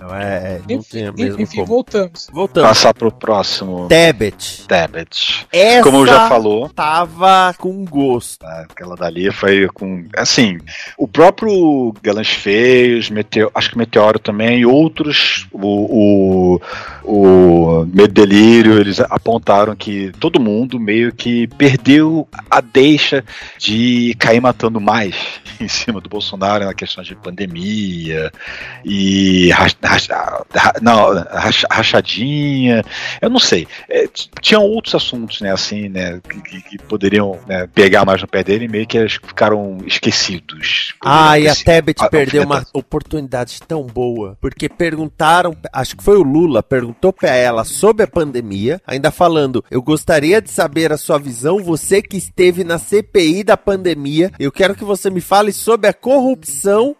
[0.00, 1.66] Não, é, não Enfim, enfim, como.
[1.66, 2.28] voltamos.
[2.32, 2.68] Voltamos.
[2.68, 3.86] Passar pro próximo.
[3.88, 4.66] Tebet.
[4.66, 5.46] Tebet.
[5.52, 6.68] Essa Como já falou.
[6.68, 8.44] Tava com gosto.
[8.44, 10.04] Aquela dali foi com.
[10.16, 10.58] Assim,
[10.98, 16.60] o próprio Galãs Feios, Meteo, acho que Meteoro também, e outros, o, o,
[17.04, 23.24] o Medo Delírio, eles apontaram que todo mundo meio que perdeu a deixa
[23.58, 25.14] de cair matando mais
[25.60, 28.30] em cima do Bolsonaro na questão de pandemia
[28.84, 32.82] e rach- racha- ra- não, racha- rachadinha,
[33.20, 33.66] eu não sei.
[33.88, 34.08] É,
[34.40, 38.64] tinham outros assuntos, né, assim, né, que, que- poderiam né, pegar mais no pé dele
[38.64, 40.94] e meio que eles ficaram esquecidos.
[41.04, 44.36] Ah, e a Tebet perdeu uma oportunidade tão boa.
[44.40, 49.64] Porque perguntaram, acho que foi o Lula, perguntou pra ela sobre a pandemia, ainda falando:
[49.70, 54.30] Eu gostaria de saber a sua visão, você que esteve na CPI da pandemia.
[54.38, 56.21] Eu quero que você me fale sobre a corrupção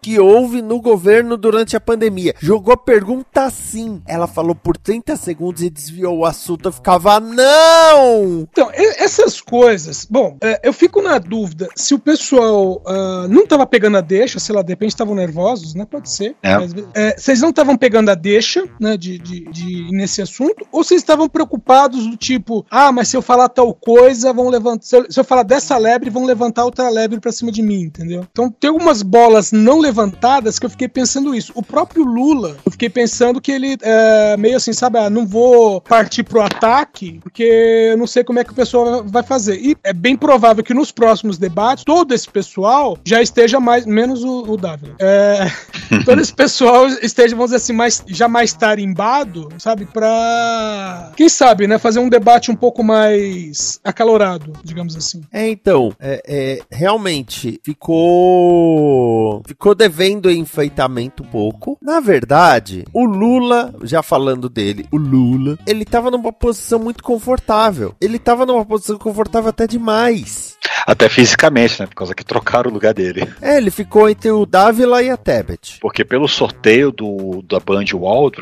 [0.01, 2.35] que houve no governo durante a pandemia.
[2.41, 4.03] Jogou pergunta assim.
[4.07, 6.69] Ela falou por 30 segundos e desviou o assunto.
[6.69, 8.47] Eu ficava, não!
[8.51, 10.07] Então, essas coisas.
[10.09, 14.39] Bom, é, eu fico na dúvida se o pessoal ah, não tava pegando a deixa,
[14.39, 15.87] sei lá, de repente estavam nervosos, né?
[15.89, 16.37] Pode ser.
[16.43, 16.57] É.
[16.57, 20.67] Mas, é, vocês não estavam pegando a deixa, né, de, de, de ir nesse assunto,
[20.71, 24.85] ou vocês estavam preocupados do tipo, ah, mas se eu falar tal coisa, vão levantar.
[24.85, 27.83] Se eu, se eu falar dessa lebre, vão levantar outra lebre pra cima de mim,
[27.83, 28.27] entendeu?
[28.31, 31.53] Então tem algumas bolas não levantadas que eu fiquei pensando isso.
[31.55, 35.83] O próprio Lula, eu fiquei pensando que ele é meio assim, sabe, ah, não vou
[35.83, 39.57] partir pro ataque, porque eu não sei como é que o pessoal vai fazer.
[39.57, 44.25] E é bem provável que nos próximos debates, todo esse pessoal já esteja mais, menos
[44.25, 44.95] o, o Dávila.
[44.99, 45.47] É,
[46.07, 51.67] todo esse pessoal esteja, vamos dizer assim, mais, já mais tarimbado, sabe, pra, quem sabe,
[51.67, 55.21] né, fazer um debate um pouco mais acalorado, digamos assim.
[55.31, 59.02] É, então, é, é, realmente ficou
[59.47, 61.79] ficou devendo enfeitamento um pouco.
[61.81, 67.95] Na verdade, o Lula, já falando dele, o Lula, ele tava numa posição muito confortável.
[68.01, 70.57] Ele tava numa posição confortável até demais.
[70.87, 71.87] Até fisicamente, né?
[71.87, 73.29] Por causa que trocaram o lugar dele.
[73.41, 75.79] É, ele ficou entre o Dávila e a Tebet.
[75.81, 78.33] Porque pelo sorteio do, da Band Wall,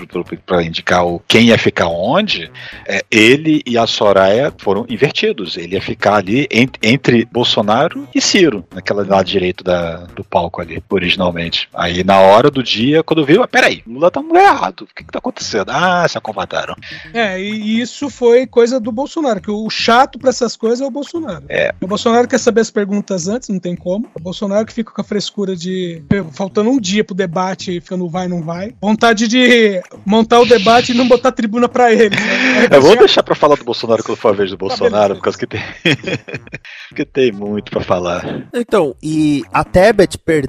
[0.46, 2.50] para indicar o, quem ia ficar onde,
[2.86, 5.58] é, ele e a Soraya foram invertidos.
[5.58, 10.49] Ele ia ficar ali en- entre Bolsonaro e Ciro, naquela lado direito da, do palco
[10.58, 11.68] ali, originalmente.
[11.74, 14.82] Aí na hora do dia, quando viu, ah, peraí, Lula tá no lugar errado.
[14.82, 15.70] O que, que tá acontecendo?
[15.70, 16.74] Ah, se acovardaram.
[17.12, 20.90] É, e isso foi coisa do Bolsonaro, que o chato pra essas coisas é o
[20.90, 21.44] Bolsonaro.
[21.48, 21.74] É.
[21.80, 24.08] O Bolsonaro quer saber as perguntas antes, não tem como.
[24.14, 28.08] O Bolsonaro que fica com a frescura de faltando um dia pro debate e ficando
[28.08, 28.74] vai, não vai.
[28.80, 32.16] Vontade de montar o debate e não botar tribuna pra ele.
[32.16, 32.68] né?
[32.70, 35.38] Eu vou deixar pra falar do Bolsonaro quando for a vez do Bolsonaro, por causa
[35.38, 35.60] que tem.
[36.88, 38.48] Porque tem muito pra falar.
[38.54, 40.39] Então, e a Tebet perdeu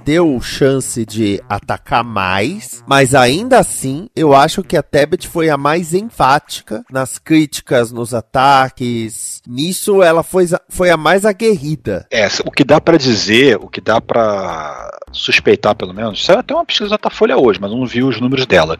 [0.41, 5.93] chance de atacar mais, mas ainda assim, eu acho que a Tebet foi a mais
[5.93, 9.41] enfática nas críticas, nos ataques.
[9.47, 12.05] Nisso, ela foi, foi a mais aguerrida.
[12.11, 16.53] É, o que dá pra dizer, o que dá pra suspeitar pelo menos, saiu até
[16.53, 18.77] uma pesquisa da Folha hoje, mas eu não vi os números dela.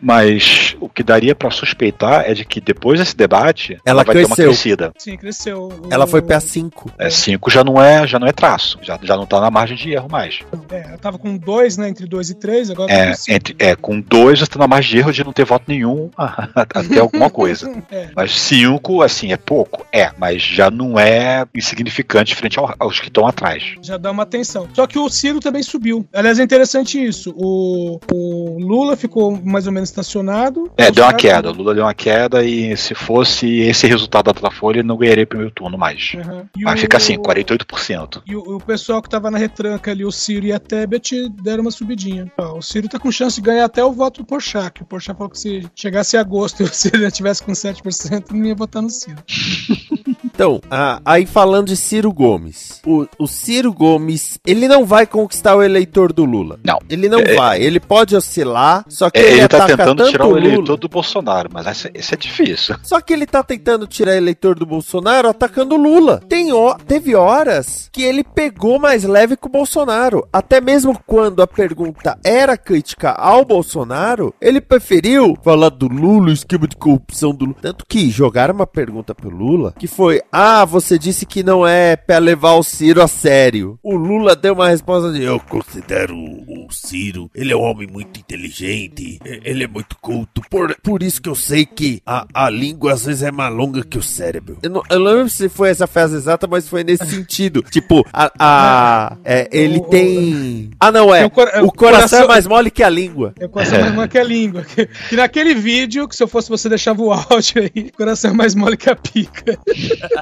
[0.00, 4.26] Mas o que daria pra suspeitar é de que depois desse debate, Ela vai ter
[4.26, 4.50] uma cresceu.
[4.50, 4.92] crescida.
[4.98, 5.72] Sim, cresceu.
[5.90, 6.92] Ela foi pra 5.
[6.98, 9.76] É, 5 já não é, já não é traço, já, já não tá na margem
[9.76, 10.40] de erro mais.
[10.70, 11.88] É, eu tava com dois, né?
[11.88, 13.36] Entre dois e três, agora tá É, com cinco.
[13.36, 16.10] entre, é, com dois já tá na margem de erro de não ter voto nenhum
[16.74, 17.70] até alguma coisa.
[17.90, 18.08] É.
[18.16, 19.86] Mas cinco, assim, é pouco?
[19.92, 23.74] É, mas já não é significante frente ao- aos que estão atrás.
[23.82, 24.66] Já dá uma atenção.
[24.72, 26.06] Só que o Ciro também subiu.
[26.12, 27.32] Aliás, é interessante isso.
[27.36, 30.70] O, o Lula ficou mais ou menos estacionado.
[30.76, 31.50] É, deu uma Bolsonaro- queda.
[31.50, 35.26] O Lula deu uma queda e se fosse esse resultado da Datafolha, ele não ganharia
[35.26, 36.12] primeiro turno mais.
[36.14, 36.44] Uhum.
[36.58, 38.22] Mas o- fica assim, 48%.
[38.26, 41.62] E o, o pessoal que tava na retranca ali, o Ciro e a Tebet, deram
[41.62, 42.32] uma subidinha.
[42.38, 45.16] O Ciro tá com chance de ganhar até o voto do Porchat, que o Porchat
[45.16, 48.82] falou que se chegasse agosto e o Ciro já tivesse com 7%, não ia votar
[48.82, 49.22] no Ciro.
[50.34, 52.80] Então, a- aí falando de Ciro Gomes.
[52.84, 56.58] O, o Ciro Gomes, ele não vai conquistar o eleitor do Lula.
[56.64, 56.78] Não.
[56.90, 57.62] Ele não É- vai.
[57.62, 60.44] Ele pode oscilar, só que É, ele, ele tá tentando tirar o o Lula.
[60.46, 62.74] eleitor do Bolsonaro, mas esse, esse é difícil.
[62.82, 66.20] Só que ele tá tentando tirar eleitor do Bolsonaro atacando o Lula.
[66.28, 70.26] Tem ho- teve horas que ele pegou mais leve com o Bolsonaro.
[70.32, 76.32] Até mesmo quando a pergunta era crítica ao Bolsonaro, ele preferiu falar do Lula, o
[76.32, 77.56] esquema de corrupção do Lula.
[77.62, 81.94] Tanto que jogaram uma pergunta pro Lula, que foi: Ah, você disse que não é
[81.94, 83.78] pra levar o Ciro a sério.
[83.82, 88.18] O Lula deu uma resposta de: Eu considero o Ciro, ele é um homem muito
[88.18, 90.42] inteligente, ele é muito culto.
[90.50, 93.84] Por, por isso que eu sei que a, a língua às vezes é mais longa
[93.84, 94.58] que o cérebro.
[94.60, 97.62] Eu não, eu não lembro se foi essa frase exata, mas foi nesse sentido.
[97.70, 100.70] Tipo, a, a- é, ele tem.
[100.80, 101.18] Ah, não, é.
[101.18, 103.34] Tem o cora- O coração é coração- mais mole que a língua.
[103.38, 104.62] É o coração mais mole que a língua.
[104.64, 108.32] Que, que naquele vídeo, que se eu fosse você deixava o áudio aí, o coração
[108.32, 109.56] é mais mole que a pica.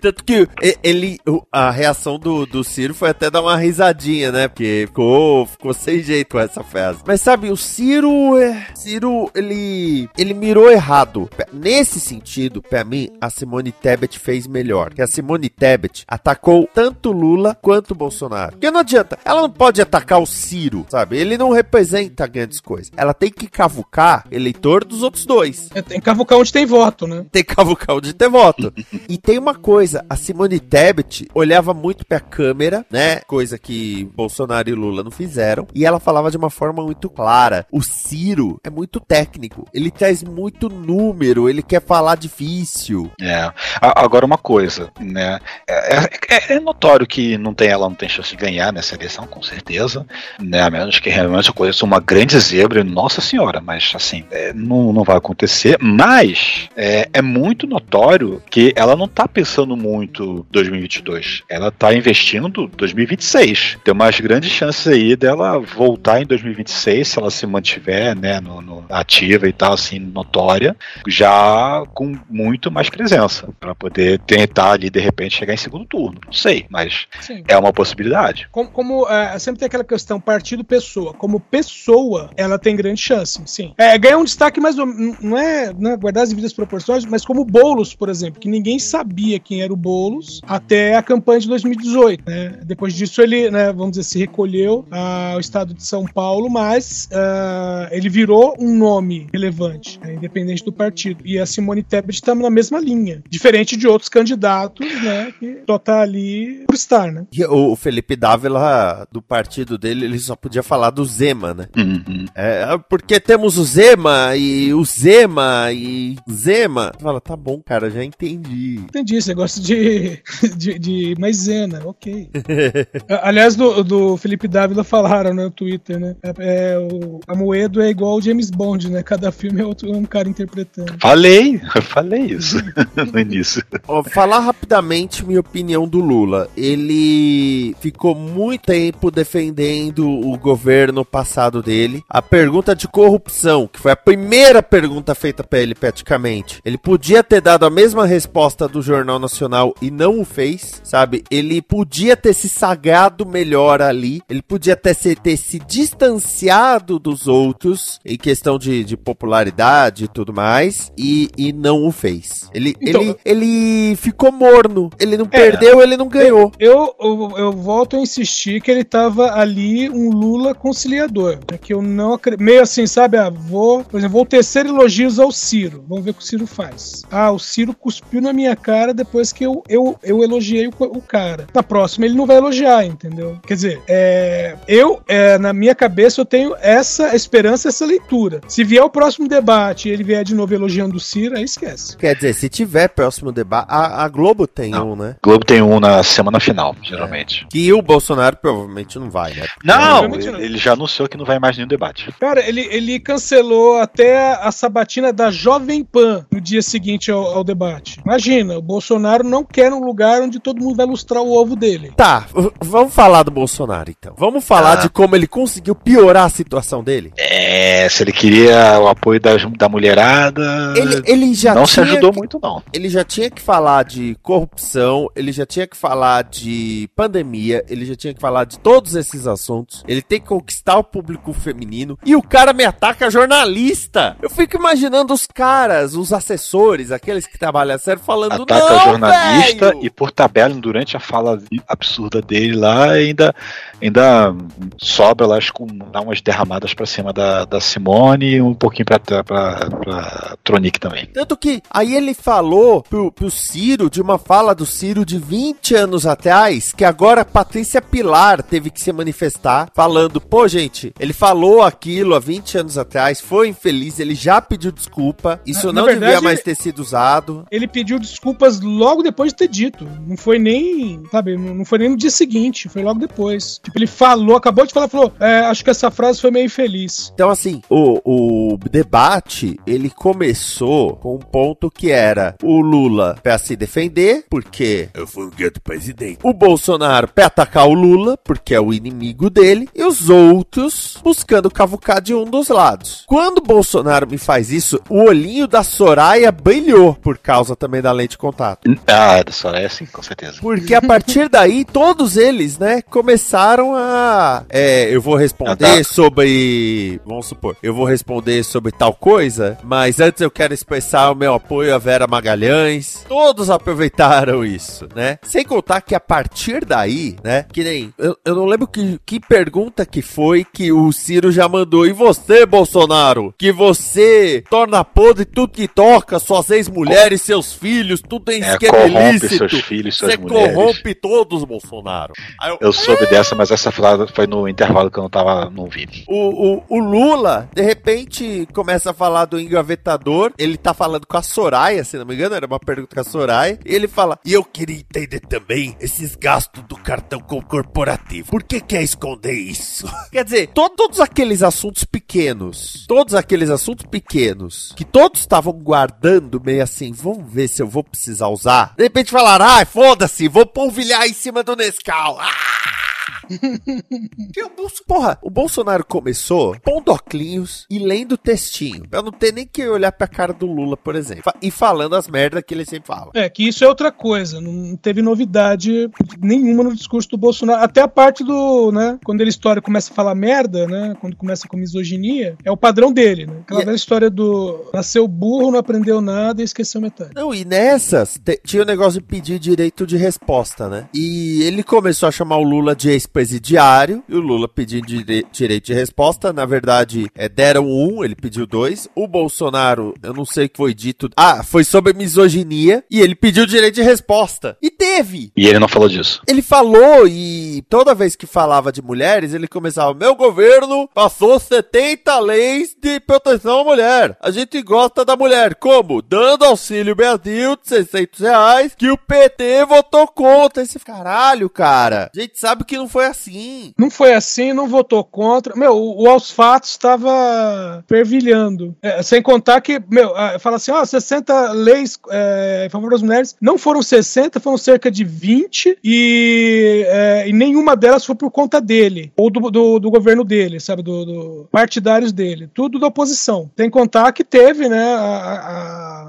[0.00, 0.48] Tanto que
[0.82, 1.18] ele,
[1.50, 4.48] a reação do, do Ciro foi até dar uma risadinha, né?
[4.48, 7.00] Porque ficou, ficou sem jeito essa frase.
[7.06, 11.28] Mas sabe, o Ciro, é, Ciro, ele, ele mirou errado.
[11.52, 14.92] Nesse sentido, pra mim, a Simone Tebet fez melhor.
[14.92, 18.52] Que a Simone Tebet atacou tanto Lula quanto Bolsonaro.
[18.52, 21.18] Porque não adianta, ela não pode atacar o Ciro, sabe?
[21.18, 22.92] Ele não representa grandes coisas.
[22.96, 25.68] Ela tem que cavucar eleitor dos outros dois.
[25.74, 27.24] É, tem que cavucar onde tem voto, né?
[27.30, 28.72] Tem que cavucar onde ter voto.
[29.08, 33.20] e tem uma coisa, a Simone Tebet olhava muito pra câmera, né?
[33.26, 35.66] Coisa que Bolsonaro e Lula não fizeram.
[35.74, 37.66] E ela falava de uma forma muito clara.
[37.70, 39.66] O Ciro é muito técnico.
[39.72, 43.10] Ele traz muito número, ele quer falar difícil.
[43.20, 43.50] É.
[43.80, 45.38] Agora uma coisa, né?
[45.68, 49.26] É, é- é notório que não tem, ela não tem chance de ganhar nessa eleição,
[49.26, 50.06] com certeza.
[50.40, 50.60] Né?
[50.60, 54.92] A menos que realmente eu conheça uma grande zebra, nossa senhora, mas assim, é, não,
[54.92, 55.76] não vai acontecer.
[55.80, 58.19] Mas é, é muito notório
[58.50, 61.42] que ela não tá pensando muito 2022.
[61.48, 63.78] Ela tá investindo 2026.
[63.84, 68.60] Tem umas grandes chances aí dela voltar em 2026, se ela se mantiver, né, no,
[68.60, 74.90] no- ativa e tal, assim, notória, já com muito mais presença, para poder tentar ali,
[74.90, 76.20] de repente, chegar em segundo turno.
[76.26, 77.42] Não sei, mas Sim.
[77.48, 78.48] é uma possibilidade.
[78.50, 81.14] Como, como, é, sempre tem aquela questão partido-pessoa.
[81.14, 83.72] Como pessoa, ela tem grande chance, sim.
[83.78, 87.04] É, ganha um destaque mais ou n- não é, não é guardar as devidas proporções,
[87.04, 91.02] mas como o Boulos, por exemplo, que ninguém sabia quem era o Boulos até a
[91.02, 92.60] campanha de 2018, né?
[92.64, 97.88] Depois disso ele, né, vamos dizer, se recolheu ao estado de São Paulo, mas ah,
[97.90, 101.22] ele virou um nome relevante, né, independente do partido.
[101.24, 105.78] E a Simone Tebet está na mesma linha, diferente de outros candidatos, né, que só
[105.78, 107.26] tá ali por estar, né?
[107.32, 111.66] E o Felipe Dávila, do partido dele, ele só podia falar do Zema, né?
[111.76, 112.26] Uhum.
[112.34, 116.92] É, porque temos o Zema e o Zema e Zema.
[117.00, 118.80] Fala, tá bom, cara, já entendi.
[118.80, 120.18] Entendi, você gosta de,
[120.56, 122.30] de, de maisena, ok.
[123.22, 126.16] Aliás, do, do Felipe Dávila falaram no Twitter, né?
[126.22, 129.02] É, é, o Amoedo é igual o James Bond, né?
[129.02, 130.96] Cada filme é outro, um cara interpretando.
[131.00, 132.56] Falei, falei isso
[133.12, 133.62] no início.
[133.86, 136.48] Ó, falar rapidamente minha opinião do Lula.
[136.56, 142.02] Ele ficou muito tempo defendendo o governo passado dele.
[142.08, 146.60] A pergunta de corrupção, que foi a primeira pergunta feita pra ele praticamente.
[146.64, 151.24] Ele podia ter dado a mesma resposta do Jornal Nacional e não o fez, sabe?
[151.30, 154.20] Ele podia ter se sagrado melhor ali.
[154.28, 160.08] Ele podia ter se, ter se distanciado dos outros em questão de, de popularidade e
[160.08, 160.92] tudo mais.
[160.98, 162.48] E, e não o fez.
[162.54, 164.90] Ele, Então- ele, ele ficou morno.
[164.98, 166.52] Ele não perdeu, ele não ganhou.
[166.58, 171.38] Eu, eu, eu volto a insistir que ele tava ali um Lula conciliador.
[171.50, 172.42] né, Que eu não acredito.
[172.42, 173.16] Meio assim, sabe?
[173.16, 175.84] Ah, vou, por exemplo, vou tecer elogios ao Ciro.
[175.88, 177.02] Vamos ver o que o Ciro faz.
[177.10, 181.00] Ah, o Ciro cuspiu na minha cara depois que eu, eu, eu elogiei o, o
[181.00, 181.46] cara.
[181.54, 183.38] Na próxima ele não vai elogiar, entendeu?
[183.46, 188.40] Quer dizer, é, eu, é, na minha cabeça, eu tenho essa esperança, essa leitura.
[188.48, 191.96] Se vier o próximo debate e ele vier de novo elogiando o Ciro, aí esquece.
[191.96, 193.66] Quer dizer, se tiver próximo debate.
[193.68, 195.16] A, a Globo tem um, né?
[195.22, 197.46] Globo tem um na semana final, geralmente.
[197.50, 199.46] Que o Bolsonaro provavelmente não vai, né?
[199.54, 200.40] Porque- Não, Provavelmente não.
[200.40, 202.12] ele já anunciou que não vai mais nenhum debate.
[202.18, 207.44] Cara, ele, ele cancelou até a sabatina da Jovem Pan no dia seguinte ao, ao
[207.44, 208.00] debate debate.
[208.04, 211.92] Imagina, o Bolsonaro não quer um lugar onde todo mundo vai lustrar o ovo dele.
[211.96, 212.26] Tá,
[212.60, 214.14] vamos falar do Bolsonaro então.
[214.16, 214.76] Vamos falar Ah.
[214.76, 217.12] de como ele conseguiu piorar a situação dele.
[217.18, 220.74] É, se ele queria o apoio das- da, mulherada.
[220.76, 222.62] Ele, ele já não se ajudou que- muito, não.
[222.72, 227.84] Ele já tinha que falar de corrupção, ele já tinha que falar de pandemia, ele
[227.84, 229.82] já tinha que falar de todos esses assuntos.
[229.86, 231.98] Ele tem que conquistar o público feminino.
[232.04, 234.16] E o cara me ataca jornalista.
[234.22, 238.80] Eu fico imaginando os caras, os assessores, aqueles que trabalham a sério, falando Ataca não,
[238.84, 243.34] jornalista velho!" e por tabela, durante a fala absurda dele lá, ainda,
[243.82, 244.34] ainda
[244.78, 248.54] sobra lá, acho que um- dá umas derramadas pra cima da, da Simone e um
[248.54, 251.06] pouquinho pra, pra, pra Tronic também.
[251.06, 255.74] Tanto que aí ele falou pro, pro Ciro, de uma fala do Ciro de 20
[255.74, 261.12] anos atrás, que agora a Patrícia Pilar teve que se manifestar, falando, pô, gente, ele
[261.12, 265.80] falou aquilo há 20 anos atrás, foi infeliz, ele já pediu desculpa, isso Na- na
[265.80, 267.39] não verdade, devia mais ter sido usado.
[267.50, 269.86] Ele pediu desculpas logo depois de ter dito.
[270.06, 273.60] Não foi nem, sabe, não foi nem no dia seguinte, foi logo depois.
[273.62, 277.10] Tipo, ele falou, acabou de falar, falou, é, acho que essa frase foi meio infeliz.
[277.14, 283.38] Então, assim, o, o debate, ele começou com um ponto que era o Lula pra
[283.38, 286.18] se defender, porque eu fui um gueto presidente.
[286.22, 289.68] O Bolsonaro pra atacar o Lula, porque é o inimigo dele.
[289.74, 293.04] E os outros buscando cavucar de um dos lados.
[293.06, 297.92] Quando o Bolsonaro me faz isso, o olhinho da Soraya brilhou, por causa também da
[297.92, 298.60] lente de contato.
[298.86, 300.38] Ah, da Soraya sim, com certeza.
[300.40, 304.44] Porque a partir daí, todos eles, né, começaram a.
[304.48, 305.84] É, eu vou responder Ah, tá.
[305.84, 307.00] sobre.
[307.04, 311.34] Vamos supor, eu vou responder sobre tal coisa, mas antes eu quero expressar o meu
[311.34, 313.04] apoio a Vera Magalhães.
[313.08, 315.18] Todos aproveitaram isso, né?
[315.22, 317.92] Sem contar que a partir daí, né, que nem.
[317.98, 321.86] Eu, eu não lembro que, que pergunta que foi que o Ciro já mandou.
[321.86, 323.34] E você, Bolsonaro?
[323.38, 328.78] Que você torna podre tudo que toca, suas ex-mulheres, seus filhos, tudo em É, esquema
[328.78, 329.48] corrompe ilícito.
[329.48, 330.54] seus filhos, suas Você mulheres.
[330.54, 332.12] corrompe todos, Bolsonaro.
[332.40, 335.48] Aí eu- Eu soube dessa, mas essa frase foi no intervalo que eu não tava,
[335.50, 335.88] não vi.
[336.08, 340.32] o, o, o Lula, de repente, começa a falar do engavetador.
[340.38, 343.04] Ele tá falando com a Soraya, se não me engano, era uma pergunta com a
[343.04, 343.58] Soraya.
[343.64, 348.30] E ele fala: E eu queria entender também esses gastos do cartão co- corporativo.
[348.30, 349.86] Por que quer esconder isso?
[350.12, 356.40] Quer dizer, to- todos aqueles assuntos pequenos, todos aqueles assuntos pequenos, que todos estavam guardando
[356.44, 358.74] meio assim, vamos ver se eu vou precisar usar.
[358.76, 362.18] De repente falaram: Ah, foda-se, vou polvilhar em cima do Nescau.
[362.20, 362.89] Ah!
[363.30, 368.88] O Bolso- Porra, o Bolsonaro começou pondo óculos e lendo textinho.
[368.88, 371.32] Pra não ter nem que olhar pra cara do Lula, por exemplo.
[371.40, 373.10] E falando as merdas que ele sempre fala.
[373.14, 374.40] É, que isso é outra coisa.
[374.40, 377.62] Não teve novidade nenhuma no discurso do Bolsonaro.
[377.62, 381.46] Até a parte do, né, quando ele história começa a falar merda, né, quando começa
[381.46, 383.34] com misoginia, é o padrão dele, né?
[383.42, 387.10] Aquela E- velha história do nasceu burro, não aprendeu nada e esqueceu metade.
[387.14, 390.88] Não, e nessas tinha o negócio de pedir direito de resposta, né?
[390.94, 392.90] E ele começou a chamar o Lula de
[393.20, 396.32] ex-presidiário, e o Lula pedindo dire- direito de resposta.
[396.32, 398.88] Na verdade, é, deram um, ele pediu dois.
[398.94, 401.08] O Bolsonaro, eu não sei o que foi dito.
[401.16, 404.56] Ah, foi sobre misoginia, e ele pediu direito de resposta.
[404.62, 405.32] E teve!
[405.36, 406.22] E ele não falou disso.
[406.26, 412.18] Ele falou e toda vez que falava de mulheres, ele começava: Meu governo passou 70
[412.20, 414.16] leis de proteção à mulher.
[414.20, 415.54] A gente gosta da mulher.
[415.56, 416.02] Como?
[416.02, 420.62] Dando auxílio Brasil de 600 reais que o PT votou contra.
[420.62, 422.10] Esse caralho, cara.
[422.14, 423.72] A gente sabe que não foi assim.
[423.78, 425.54] Não foi assim, não votou contra.
[425.56, 428.76] Meu, o, o aos fatos estava fervilhando.
[428.82, 433.36] É, sem contar que, meu, fala assim, ó, 60 leis é, em favor das mulheres.
[433.40, 438.60] Não foram 60, foram cerca de 20 e, é, e nenhuma delas foi por conta
[438.60, 439.12] dele.
[439.16, 440.82] Ou do, do, do governo dele, sabe?
[440.82, 442.48] Do, do- partidários dele.
[442.54, 443.50] Tudo da oposição.
[443.56, 445.34] Tem que contar que teve, né, a, a,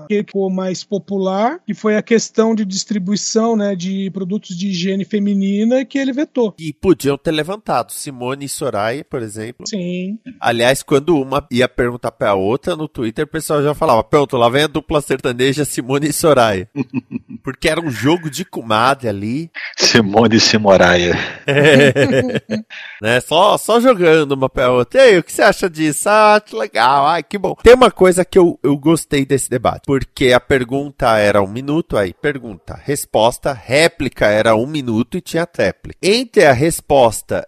[0.03, 4.67] a- que ficou mais popular, que foi a questão de distribuição, né, de produtos de
[4.69, 6.53] higiene feminina que ele vetou.
[6.59, 7.91] E podiam ter levantado.
[7.91, 9.67] Simone e Soraya, por exemplo.
[9.67, 10.17] Sim.
[10.39, 14.49] Aliás, quando uma ia perguntar pra outra no Twitter, o pessoal já falava: Pronto, lá
[14.49, 16.67] vem a dupla sertaneja Simone e Soraya.
[17.43, 19.51] Porque era um jogo de comadre ali.
[19.77, 21.17] Simone e Simoraia.
[23.01, 23.19] né?
[23.21, 25.01] Só, só jogando uma pra outra.
[25.01, 26.09] E aí, o que você acha disso?
[26.09, 27.05] Ah, que legal.
[27.05, 27.55] Ai, que bom.
[27.61, 29.83] Tem uma coisa que eu, eu gostei desse debate.
[29.85, 35.45] Porque a pergunta era um minuto, aí pergunta, resposta, réplica era um minuto e tinha
[35.45, 35.97] tréplica.
[36.01, 36.70] Entre a resposta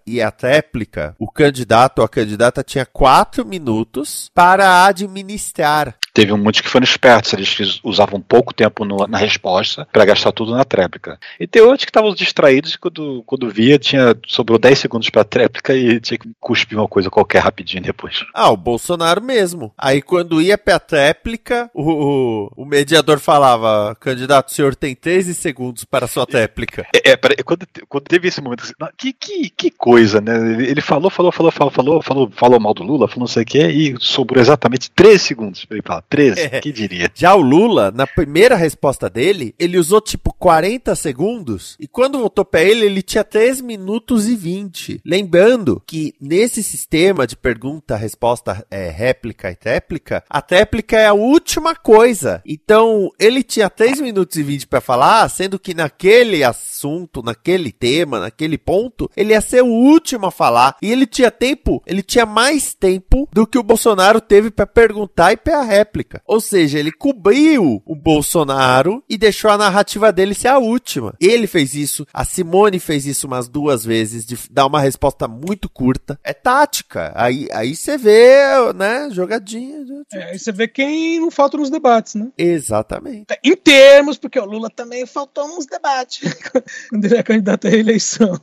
[0.05, 5.95] e a tréplica, o candidato ou a candidata tinha quatro minutos para administrar.
[6.13, 10.51] teve muitos que foram espertos, eles usavam pouco tempo no- na resposta para gastar tudo
[10.55, 11.17] na tréplica.
[11.39, 15.23] E tem outros que estavam distraídos e quando, quando via, tinha, sobrou 10 segundos para
[15.23, 18.23] a tréplica e tinha que cuspir uma coisa qualquer rapidinho depois.
[18.31, 19.73] Ah, o Bolsonaro mesmo.
[19.75, 25.33] Aí quando ia pra tréplica, o, o, o mediador falava, candidato, o senhor tem 13
[25.33, 26.85] segundos para a sua tréplica.
[26.93, 30.33] É, é, peraí, quando, quando teve esse momento, assim, "Não, que, que, que coisa, né?
[30.63, 33.45] Ele, falou, falou, falou, falou, falou, falou, falou mal do Lula, falou não sei o
[33.45, 36.01] que, e sobrou exatamente 13 segundos pra ele falar.
[36.09, 36.59] 13, É.
[36.59, 37.09] que diria?
[37.13, 42.43] Já o Lula, na primeira resposta dele, ele usou tipo 40 segundos e quando voltou
[42.43, 45.01] pra ele, ele tinha 3 minutos e 20.
[45.05, 51.13] Lembrando que nesse sistema de pergunta, resposta, é, réplica e tréplica, a tréplica é a
[51.13, 52.41] última coisa.
[52.45, 58.19] Então, ele tinha 3 minutos e 20 pra falar, sendo que naquele assunto, naquele tema,
[58.19, 62.25] naquele ponto, ele ia ser o último a falar e ele tinha tempo, ele tinha
[62.25, 66.21] mais tempo do que o Bolsonaro teve pra perguntar e pra réplica.
[66.25, 71.15] Ou seja, ele cobriu o Bolsonaro e deixou a narrativa dele ser a última.
[71.19, 75.69] Ele fez isso, a Simone fez isso umas duas vezes, de dar uma resposta muito
[75.69, 76.19] curta.
[76.23, 77.11] É tática.
[77.15, 79.85] Aí aí você vê, né, jogadinha.
[80.13, 82.29] É, aí você vê quem não falta nos debates, né?
[82.37, 83.25] Exatamente.
[83.43, 86.21] Em termos, porque o Lula também faltou nos debates
[86.89, 88.39] quando ele é candidato à reeleição.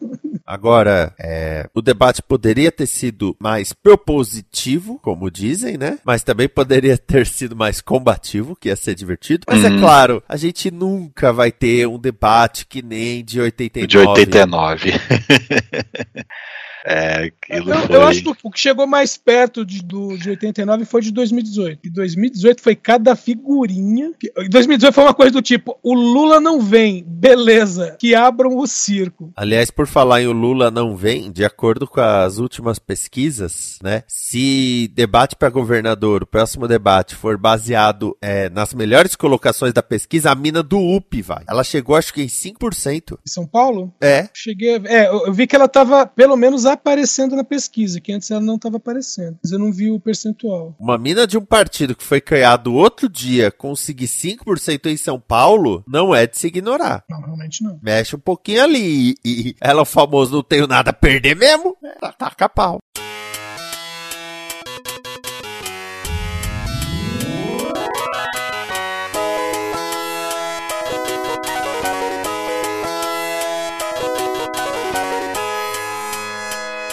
[0.51, 6.01] Agora, é, o debate poderia ter sido mais propositivo, como dizem, né?
[6.05, 9.45] Mas também poderia ter sido mais combativo, que ia ser divertido.
[9.49, 9.79] Mas é Uhum.
[9.79, 13.87] claro, a gente nunca vai ter um debate que nem de 89.
[13.87, 14.91] De 89.
[16.85, 17.97] é, Eu, foi.
[17.97, 21.81] eu acho que o que chegou mais perto de, do, de 89 foi de 2018.
[21.85, 24.13] E 2018 foi cada figurinha.
[24.19, 28.57] que- Em 2018 foi uma coisa do tipo: o Lula não vem, beleza, que abram
[28.57, 29.33] o circo.
[29.37, 34.03] Aliás, por falar em o Lula não vem, de acordo com as últimas pesquisas, né?
[34.07, 40.31] Se debate para governador, o próximo debate for baseado é, nas melhores colocações da pesquisa,
[40.31, 41.43] a mina do UP vai.
[41.49, 43.13] Ela chegou, acho que em 5%.
[43.15, 43.93] Em São Paulo?
[44.01, 44.29] É.
[44.35, 44.81] Cheguei.
[44.87, 48.41] É, eu eu vi que ela tava pelo menos aparecendo na pesquisa, que antes ela
[48.41, 49.39] não tava aparecendo.
[49.43, 50.75] Mas eu não vi o percentual.
[50.79, 55.85] Uma mina de um partido que foi criado outro dia conseguir 5% em São Paulo
[55.87, 57.05] não é de se ignorar.
[57.09, 57.79] Não, realmente não.
[57.83, 59.11] Mexe um pouquinho ali.
[59.11, 61.77] E, e ela, o famoso, não tenho nada a perder mesmo.
[62.01, 62.79] Tá, taca pau.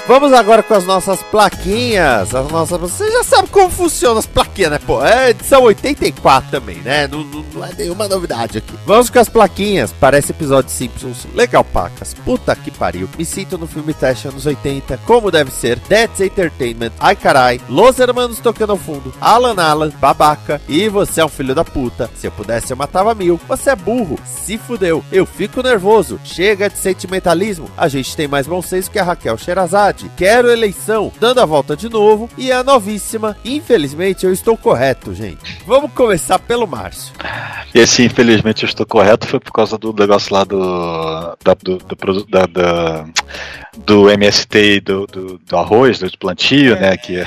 [0.08, 2.34] Vamos agora com as nossas plaquinhas.
[2.34, 2.80] As nossas...
[2.80, 5.03] Você já sabe como funcionam as plaquinhas, né, pô?
[5.05, 7.10] É edição 84 também, né?
[7.10, 8.74] Não, não- não é nenhuma novidade aqui.
[8.86, 9.93] Vamos com as plaquinhas.
[9.99, 11.28] Parece episódio Simpsons.
[11.36, 12.14] Legal, pacas.
[12.14, 13.10] Puta que pariu.
[13.18, 15.78] Me sinto no filme Teste anos 80, como deve ser.
[15.80, 16.91] That's Entertainment.
[16.99, 17.60] Ai, carai.
[17.68, 19.14] Los Hermanos tocando ao fundo.
[19.20, 20.62] Alan Alan, babaca.
[20.70, 22.10] E você é um filho da puta.
[22.16, 23.38] Se eu pudesse, eu matava mil.
[23.49, 24.18] Você é burro.
[24.26, 25.03] Se fudeu.
[25.12, 26.18] Eu fico nervoso.
[26.24, 27.70] Chega de sentimentalismo.
[27.76, 29.97] A gente tem mais bom senso que a Raquel Sherazade.
[30.16, 31.12] Quero eleição.
[31.20, 32.30] Dando a volta de novo.
[32.38, 33.36] E a novíssima.
[33.43, 35.60] Infelizmente, eu estou correto, gente.
[35.66, 37.14] Vamos começar pelo Márcio.
[37.74, 41.38] Esse, infelizmente, eu estou correto, foi por causa do negócio lá do.
[41.43, 43.06] Da, do, do, da- da-
[43.86, 46.95] do MST e do, do, do arroz, do plantio, né?
[46.97, 47.17] Que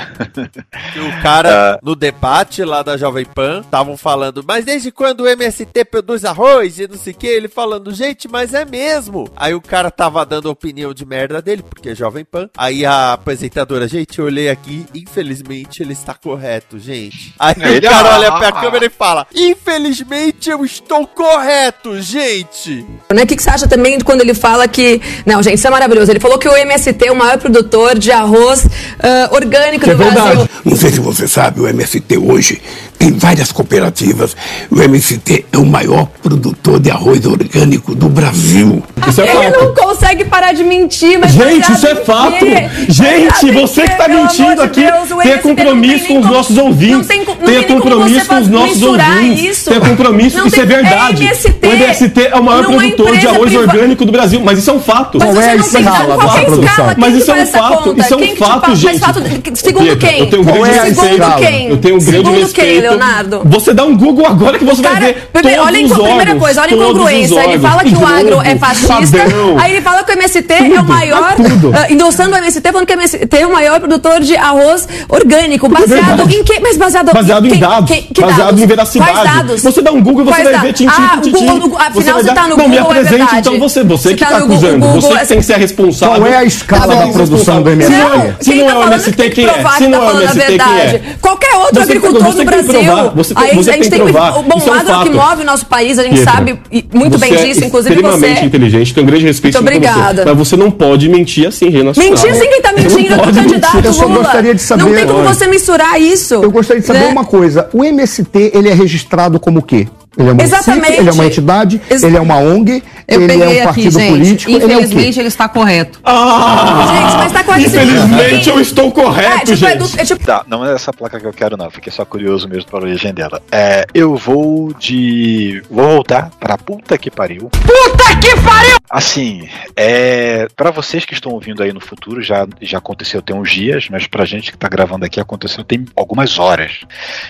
[0.93, 5.27] Que o cara, no debate lá da Jovem Pan, estavam falando, mas desde quando o
[5.27, 7.27] MST produz arroz e não sei o que?
[7.27, 9.29] Ele falando, gente, mas é mesmo.
[9.35, 12.49] Aí o cara tava dando a opinião de merda dele, porque é Jovem Pan.
[12.57, 17.33] Aí a apresentadora, gente, eu olhei aqui, infelizmente ele está correto, gente.
[17.39, 22.01] Aí Ele- o cara ah, olha pra ah, câmera e fala, infelizmente eu estou correto,
[22.01, 22.85] gente.
[23.13, 23.23] Né?
[23.23, 25.01] O que, que você acha também quando ele fala que.
[25.25, 26.11] Não, gente, isso é maravilhoso.
[26.11, 28.65] Ele falou que o MST é o maior produtor de arroz
[28.99, 30.23] ah, orgânico É do Brasil.
[30.23, 30.49] verdade.
[30.65, 32.61] Não sei se você sabe, o MST hoje
[32.97, 34.35] tem várias cooperativas.
[34.69, 38.83] O MST é o maior produtor de arroz orgânico do Brasil.
[39.07, 39.59] Isso é ele fato.
[39.65, 41.31] não consegue parar de mentir, mas.
[41.31, 42.45] Gente, isso é fato.
[42.87, 46.97] Gente, você que tá Pelo mentindo aqui, Deus, tenha compromisso tem com os nossos ouvintes.
[46.97, 49.43] Não tem, tenha compromisso com os nossos ouvintes.
[49.43, 49.69] Isso.
[49.69, 51.23] Tenha compromisso, Não isso tem- é verdade.
[51.23, 54.59] MST o MST é o maior é produtor de arroz priva- orgânico do Brasil, mas
[54.59, 55.17] isso é um fato.
[55.19, 56.95] Mas você não tem qual é a escala?
[56.97, 58.01] Mas Quem isso que é um faz essa fato, conta?
[58.01, 58.99] isso é Quem um que te fato, fala- gente.
[58.99, 59.21] fato-
[59.55, 60.19] segundo Pietra, quem?
[60.19, 61.35] Eu tenho um grande Segundo respeito.
[61.37, 61.69] quem?
[61.69, 62.71] Eu tenho um grande Segundo respeito.
[62.71, 63.41] quem, Leonardo?
[63.45, 65.95] Você dá um Google agora que você vai Cara, ver primeiro, todos olha, os a
[66.03, 67.39] primeira coisa, olha a incongruência.
[67.43, 69.17] Ele fala que o agro é fascista,
[69.59, 71.71] aí ele fala que o MST é o maior, tudo.
[71.75, 75.67] ah, endossando o MST, falando que o MST é o maior produtor de arroz orgânico.
[75.69, 76.35] Baseado verdade.
[76.35, 76.59] em quê?
[76.61, 77.89] Mas baseado, Baseado em quem- dados.
[77.89, 78.61] quem- que baseado dados?
[78.61, 79.11] em veracidade.
[79.11, 79.61] Quais dados?
[79.63, 80.79] Você dá um Google e você Quais vai dados?
[80.79, 83.35] ver Ah, Google, no- afinal, vai você dar- tá no Não, me Google, é apresente
[83.37, 83.83] então você.
[83.83, 84.79] Você que tá tá no Google, acusando.
[84.85, 86.10] Google, Você é- que tem que ser responsável.
[86.17, 87.95] Qual é a escala Tá da produção do Se MST?
[87.97, 89.53] não, se Quem não tá é o falando MST, tem que quem é?
[89.53, 90.95] provar Se que tá não é o falando a MST, quem verdade.
[90.95, 91.01] é?
[91.21, 92.71] Qualquer outro Você- agricultor que Brasil.
[92.73, 94.37] provar, você tem- Aí você a gente tem que provar.
[94.39, 96.33] o bom é um lado é o que move o nosso país, a gente Pietra,
[96.33, 98.45] sabe e muito bem é disso, inclusive extremamente você.
[98.45, 99.89] inteligente, tenho um grande respeito Muito por você.
[99.89, 100.25] obrigada.
[100.25, 101.93] Mas você não pode mentir assim, Nacional.
[102.11, 103.85] Mentir sim quem tá não mentindo, pode o candidato mentir.
[103.85, 104.17] Eu só Lula.
[104.23, 106.33] gostaria de saber- Não tem como você misturar isso.
[106.35, 107.07] Eu gostaria de saber né?
[107.07, 107.69] uma coisa.
[107.73, 109.87] O MST, ele é registrado como o quê?
[110.17, 110.99] Ele é um município, Exatamente.
[110.99, 113.99] ele é uma entidade, Ex- ele é uma ONG, Eu ele é um aqui, partido
[113.99, 114.11] gente.
[114.11, 114.65] político, ele é?
[114.75, 115.99] Infelizmente, ele está correto.
[116.03, 116.85] Ah!
[116.93, 117.67] Gente, mas tá correto.
[117.69, 119.77] Infelizmente eu estou correto, É, tipo, é gente.
[119.95, 121.71] do- é tipo- Tá, não é essa placa que eu quero, não.
[121.71, 123.41] Fiquei só curioso mesmo para a origem dela.
[123.51, 125.63] É, eu vou de.
[125.69, 127.49] Vou voltar pra puta que pariu.
[127.49, 128.77] Puta que pariu!
[128.89, 129.47] Assim,
[129.77, 130.47] é.
[130.55, 134.07] Pra vocês que estão ouvindo aí no futuro, já, já aconteceu tem uns dias, mas
[134.07, 136.79] pra gente que tá gravando aqui, aconteceu tem algumas horas.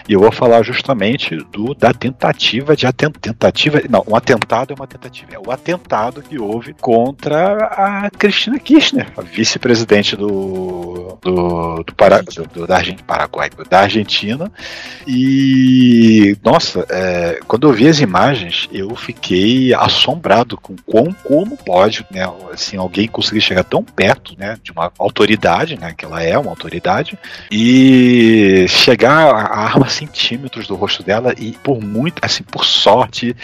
[0.10, 3.82] E eu vou falar justamente do da tentativa de aten- tentativa.
[3.90, 5.32] Não, um atentado é uma tentativa.
[5.34, 12.48] É o atentado que houve contra a Cristina Kirchner, a vice-presidente do, do, do, do,
[12.54, 14.52] do- da Argentina, Paraguai, da Argentina.
[15.08, 22.30] E nossa, é, quando eu vi as imagens, eu fiquei assombrado com como pode, né,
[22.54, 26.50] assim, alguém conseguir chegar tão perto, né, de uma autoridade, né, que ela é uma
[26.50, 27.18] autoridade,
[27.52, 33.36] e chegar a arma centímetros do rosto dela e por muito, assim, por sorte,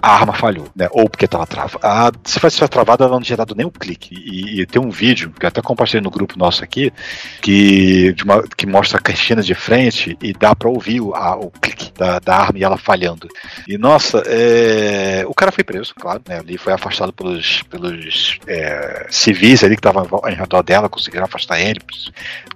[0.00, 2.18] a arma falhou, né, ou porque estava travada.
[2.24, 4.14] Se fosse travada, ela não tinha dado nem o clique.
[4.14, 6.92] E, e tem um vídeo que eu até compartilhei no grupo nosso aqui,
[7.40, 11.50] que, uma- que mostra a Cristina de frente e dá pra ouvir o, a- o
[11.50, 13.28] clique da, da arma e ela falhando.
[13.68, 16.40] E nossa, é, o cara foi preso, claro, né?
[16.46, 21.60] Ele foi afastado pelos, pelos é, civis ali que estavam em redor dela, conseguiram afastar
[21.60, 21.80] ele,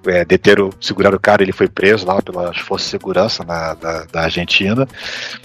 [0.07, 4.05] é, deteram, seguraram o cara, ele foi preso lá pelas forças de segurança na- da,
[4.05, 4.87] da Argentina.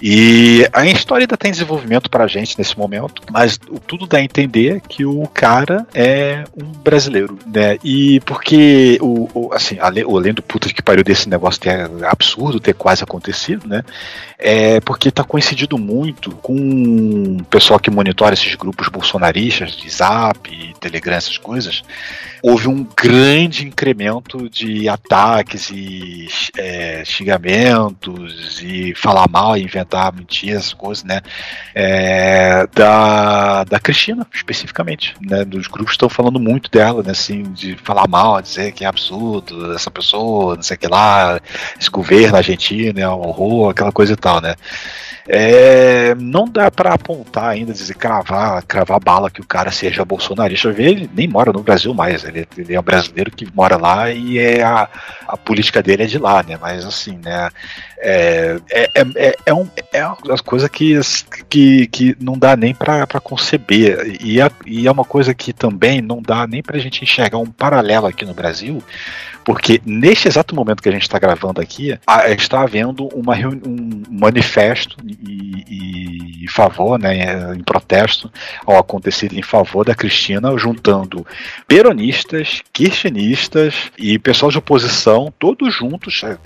[0.01, 4.81] E a história ainda tem desenvolvimento pra gente nesse momento, mas tudo dá a entender
[4.87, 7.77] que o cara é um brasileiro, né?
[7.83, 12.73] E porque o, o- assim, além, do puta que pariu desse negócio é absurdo ter
[12.73, 13.83] quase acontecido, né?
[14.37, 20.49] É porque tá coincidindo muito com o pessoal que monitora esses grupos bolsonaristas de Zap,
[20.79, 21.83] Telegram, essas coisas.
[22.43, 31.03] Houve um grande incremento de ataques e é, xingamentos e falar mal, inventar mentiras, coisas,
[31.03, 31.21] né?
[31.73, 35.43] É, da, da Cristina, especificamente, né?
[35.45, 37.11] Dos grupos estão falando muito dela, né?
[37.11, 41.39] Assim, de falar mal, dizer que é absurdo essa pessoa, não sei o que lá,
[41.79, 44.55] esse governo argentino é um horror, aquela coisa e tal, né?
[45.27, 50.69] É, não dá pra apontar ainda, dizer, cravar, cravar bala que o cara seja bolsonarista.
[50.77, 54.37] Ele nem mora no Brasil mais, ele, ele é um brasileiro que mora lá e
[54.37, 54.87] é a,
[55.27, 56.59] a política dele é de lá, né?
[56.61, 57.49] Mas assim, né?
[57.97, 60.99] É, é, é, é, um, é uma coisa que,
[61.49, 64.17] que, que não dá nem pra conceber.
[64.21, 67.45] E é, e é uma coisa que também não dá nem pra gente enxergar um
[67.45, 68.83] paralelo aqui no Brasil,
[69.43, 74.03] porque neste exato momento que a gente está gravando aqui, a- está havendo uma um
[74.09, 78.31] manifesto e, e- em favor, né, em protesto
[78.65, 81.25] ao acontecido em favor da Cristina, juntando
[81.67, 86.37] peronistas, kirchneristas e pessoal de oposição, todos juntos, é,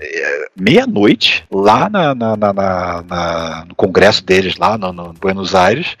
[0.58, 5.96] meia-noite, lá na, na- na- no congresso deles, lá no, no Buenos Aires,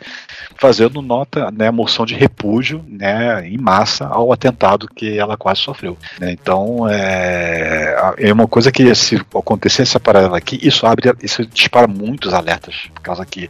[0.60, 5.96] fazendo nota, né, moção de repúdio, né, em massa ao atentado que ela quase sofreu.
[6.20, 6.32] né.
[6.32, 11.86] Então, é, é uma coisa que se acontecer essa parada aqui, isso abre, isso dispara
[11.86, 13.48] muitos alertas, por causa que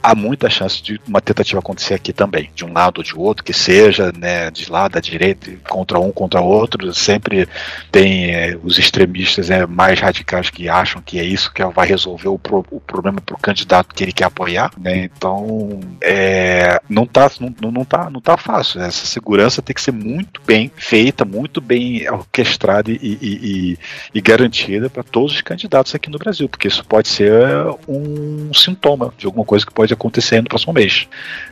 [0.00, 3.42] há muita chance de uma tentativa acontecer aqui também, de um lado ou de outro,
[3.42, 7.48] que seja, né, de lá da direita contra um contra outro, sempre
[7.90, 12.28] tem é, os extremistas é, mais radicais que acham que é isso que vai resolver
[12.28, 15.10] o, pro- o problema para o candidato que ele quer apoiar, né?
[15.16, 16.51] Então, é,
[16.88, 18.80] não tá, não, não tá, não tá fácil.
[18.80, 23.78] Essa segurança tem que ser muito bem feita, muito bem orquestrada e, e- e-
[24.14, 27.32] e garantida para todos os candidatos aqui no Brasil, porque isso pode ser
[27.88, 31.06] um sintoma de alguma coisa que pode acontecer no próximo mês,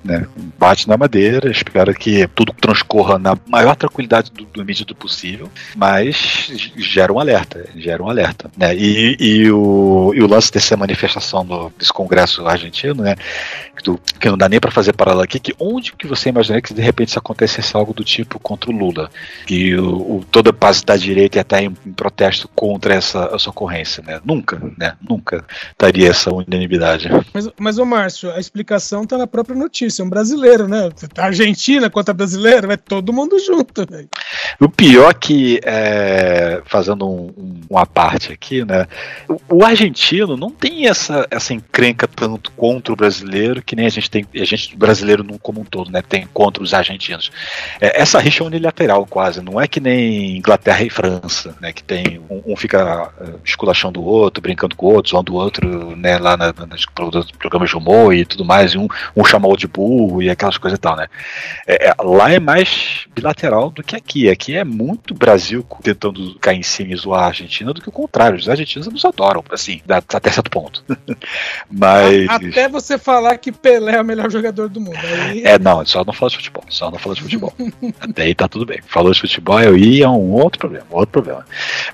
[0.04, 0.26] né?
[0.58, 6.50] Bate na madeira, espera que tudo transcorra na maior tranquilidade do, do medida possível, mas
[6.76, 8.74] gera um alerta, gera um alerta, né?
[8.74, 13.14] E, e o, e o lance dessa manifestação do, desse congresso argentino, né?
[14.20, 16.82] Que não dá nem para fazer paralelo aqui, que onde que você imaginaria que de
[16.82, 19.10] repente se acontecesse algo do tipo contra o Lula,
[19.46, 23.30] que o, o- toda a base da direita ia estar em, em protesto contra essa,
[23.34, 24.20] essa ocorrência, né?
[24.24, 24.94] Nunca, né?
[25.06, 27.08] Nunca estaria essa unanimidade.
[27.32, 30.04] Mas, mas ô Márcio, a explicação tá na própria notícia.
[30.04, 30.90] Um brasileiro, né?
[31.16, 33.86] A Argentina contra brasileiro, vai todo mundo junto.
[33.90, 34.08] velho.
[34.60, 38.86] O pior que, é, fazendo um, um, uma parte aqui, né?
[39.28, 43.90] O, o argentino não tem essa, essa encrenca tanto contra o brasileiro que nem a
[43.90, 46.02] gente tem, a gente brasileiro como um todo, né?
[46.02, 47.30] Tem contra os argentinos.
[47.80, 51.72] É, essa rixa é unilateral quase, não é que nem Inglaterra e França, né?
[51.72, 55.36] Que tem um, um fica eh, esculachando o outro, brincando com o outro, zoando o
[55.36, 56.18] outro, né?
[56.18, 59.46] Lá na, na- nos pro- programas de humor e tudo mais, e um, um chama
[59.46, 61.06] o outro de burro e aquelas coisas e tal, né?
[61.66, 64.28] É, é, lá é mais bilateral do que aqui.
[64.30, 67.92] Aqui é muito Brasil tentando cair em cima e zoar a Argentina do que o
[67.92, 68.38] contrário.
[68.38, 70.82] Os argentinos nos adoram, assim, até certo ponto.
[71.70, 72.28] Mas.
[72.28, 74.98] Até você falar que Pelé é o melhor jogador do mundo.
[74.98, 75.40] Aí...
[75.50, 76.64] É, não, só não fala de futebol.
[76.68, 77.52] Só não fala de futebol.
[78.00, 78.80] Até aí tá tudo bem.
[78.86, 81.44] Falou de futebol, eu ia é um outro problema, outro problema.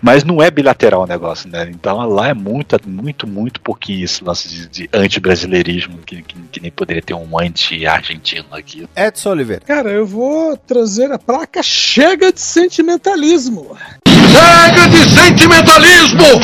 [0.01, 1.69] Mas não é bilateral o negócio, né?
[1.71, 6.61] Então lá é muito, muito, muito pouquinho esse lance de, de anti-brasileirismo, que, que, que
[6.61, 8.89] nem poderia ter um anti-argentino aqui.
[8.97, 9.63] Edson Oliveira.
[9.67, 13.77] Cara, eu vou trazer a placa Chega de Sentimentalismo.
[14.07, 16.41] Chega de sentimentalismo!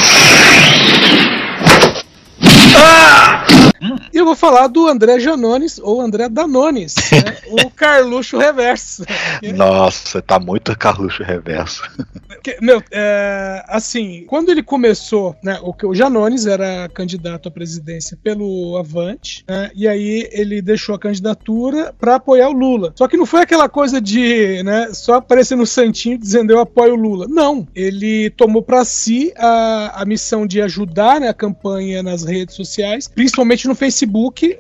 [4.13, 7.39] E eu vou falar do André Janones ou André Danones, né?
[7.65, 9.05] o Carluxo Reverso.
[9.55, 11.83] Nossa, tá muito Carluxo reverso.
[12.43, 18.19] Que, meu, é, assim, quando ele começou, né, o, o Janones era candidato à presidência
[18.23, 22.93] pelo Avante, né, e aí ele deixou a candidatura para apoiar o Lula.
[22.97, 26.95] Só que não foi aquela coisa de, né, só aparecer no santinho dizendo eu apoio
[26.95, 27.27] o Lula.
[27.29, 32.57] Não, ele tomou para si a, a missão de ajudar né, a campanha nas redes
[32.57, 34.02] sociais, principalmente no Facebook,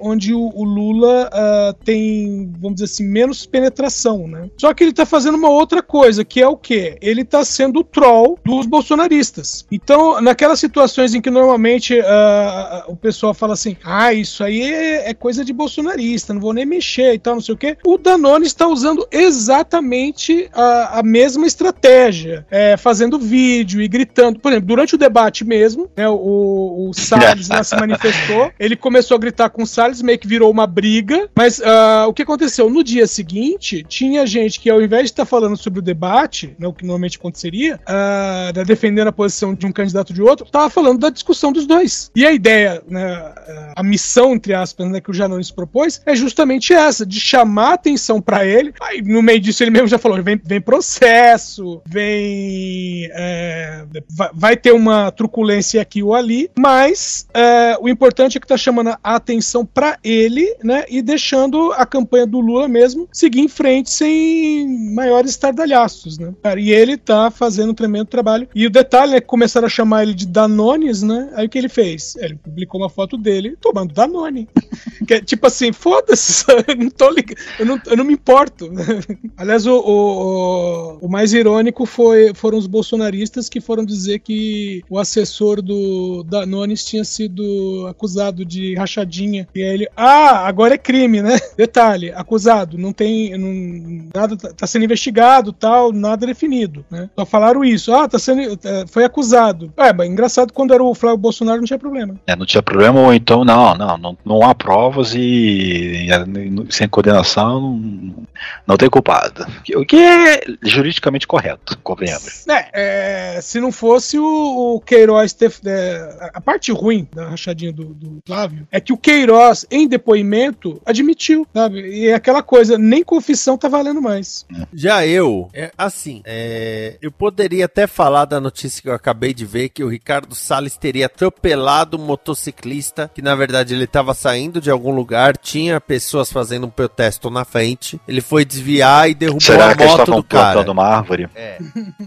[0.01, 4.49] onde o, o Lula ah, tem, vamos dizer assim, menos penetração, né?
[4.59, 6.97] Só que ele tá fazendo uma outra coisa, que é o quê?
[7.01, 9.67] Ele tá sendo o troll dos bolsonaristas.
[9.71, 15.11] Então, naquelas situações em que normalmente ah, o pessoal fala assim, ah, isso aí é,
[15.11, 17.99] é coisa de bolsonarista, não vou nem mexer e tal, não sei o quê, o
[17.99, 24.39] Danone está usando exatamente a, a mesma estratégia, é, fazendo vídeo e gritando.
[24.39, 29.17] Por exemplo, durante o debate mesmo, né, o, o Salles lá se manifestou, ele começou
[29.17, 32.71] a gritar com o Salles, meio que virou uma briga, mas ah, o que aconteceu?
[32.71, 36.67] No dia seguinte, tinha gente que ao invés de estar falando sobre o debate, né,
[36.67, 40.71] o que normalmente aconteceria, ah, né, defendendo a posição de um candidato de outro, tava
[40.71, 42.11] falando da discussão dos dois.
[42.15, 46.15] E a ideia, né, ah, a missão, entre aspas, né, que o Janones propôs, é
[46.15, 48.73] justamente essa, de chamar atenção para ele.
[48.81, 53.09] Aí, no meio disso, ele mesmo já falou, vem, vem processo, vem...
[53.13, 58.47] é, vai, vai ter uma truculência aqui ou ali, mas é, o importante é que
[58.47, 63.41] tá chamando a atenção para ele, né, e deixando a campanha do Lula mesmo seguir
[63.41, 66.33] em frente sem maiores estardalhaços, né.
[66.59, 68.49] E ele tá fazendo um tremendo trabalho.
[68.55, 71.59] E o detalhe é que começaram a chamar ele de Danones, né, aí o que
[71.59, 72.17] ele fez?
[72.17, 74.49] Ele publicou uma foto dele tomando Danone.
[75.07, 78.71] que é tipo assim, foda-se, eu não tô ligando, eu não, eu não me importo.
[79.37, 84.99] Aliás, o, o, o mais irônico foi, foram os bolsonaristas que foram dizer que o
[84.99, 89.12] assessor do Danones tinha sido acusado de rachadinha.
[89.55, 91.39] E aí ele, ah, agora é crime, né?
[91.57, 97.09] Detalhe, acusado, não tem, não, nada tá, tá sendo investigado, tal, nada definido, né?
[97.19, 99.73] Só falaram isso, ah, tá sendo, é, foi acusado.
[99.77, 102.15] É, mas engraçado quando era o Flávio Bolsonaro não tinha problema.
[102.27, 106.89] É, não tinha problema, ou então, não, não, não, não há provas e, e sem
[106.89, 108.27] coordenação não,
[108.67, 109.47] não tem culpado.
[109.77, 112.47] O que é juridicamente correto, convenhamos.
[112.49, 115.53] É, é, se não fosse o, o Queiroz ter.
[115.65, 120.81] é, a parte ruim da rachadinha do, do Flávio é que o Queiroz, em depoimento,
[120.87, 121.81] admitiu, sabe?
[121.81, 124.47] E é aquela coisa, nem confissão tá valendo mais.
[124.73, 129.45] Já eu, é, assim, é, eu poderia até falar da notícia que eu acabei de
[129.45, 134.61] ver que o Ricardo Salles teria atropelado um motociclista que na verdade ele estava saindo
[134.61, 139.41] de algum lugar, tinha pessoas fazendo um protesto na frente, ele foi desviar e derrubou
[139.41, 140.53] Será a que eles moto estavam do cara.
[140.53, 141.29] plantando uma árvore?
[141.35, 141.59] É.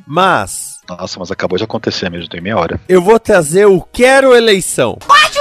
[0.07, 2.79] Mas Nossa, mas acabou de acontecer mesmo, tem meia hora.
[2.87, 4.97] eu vou trazer o quero eleição.
[5.09, 5.39] Acho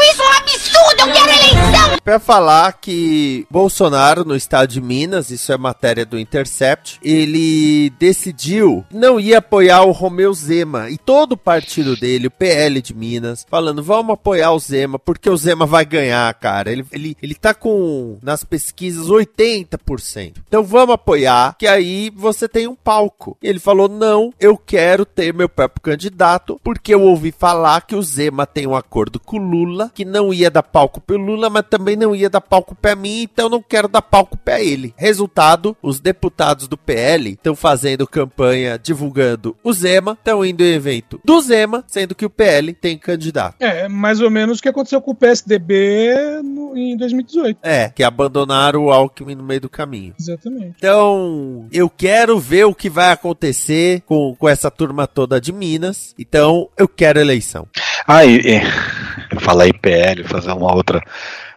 [2.04, 8.84] Pra falar que Bolsonaro, no estado de Minas, isso é matéria do Intercept, ele decidiu
[8.92, 13.46] não ia apoiar o Romeu Zema e todo o partido dele, o PL de Minas,
[13.48, 16.70] falando: vamos apoiar o Zema, porque o Zema vai ganhar, cara.
[16.70, 20.34] Ele, ele, ele tá com, nas pesquisas, 80%.
[20.46, 23.36] Então vamos apoiar, que aí você tem um palco.
[23.42, 27.96] E ele falou: não, eu quero ter meu próprio candidato, porque eu ouvi falar que
[27.96, 31.48] o Zema tem um acordo com o Lula, que não ia dar palco pro Lula,
[31.48, 34.94] mas também não ia dar palco pra mim, então não quero dar palco pra ele.
[34.96, 41.20] Resultado, os deputados do PL estão fazendo campanha divulgando o Zema, estão indo em evento
[41.24, 43.56] do Zema, sendo que o PL tem candidato.
[43.60, 47.58] É, mais ou menos o que aconteceu com o PSDB no- em 2018.
[47.62, 50.14] É, que abandonaram o Alckmin no meio do caminho.
[50.18, 50.74] Exatamente.
[50.78, 56.14] Então, eu quero ver o que vai acontecer com, com essa turma toda de Minas.
[56.18, 57.66] Então, eu quero eleição.
[58.06, 61.02] Ah, e, e- falar em PL, fazer uma outra,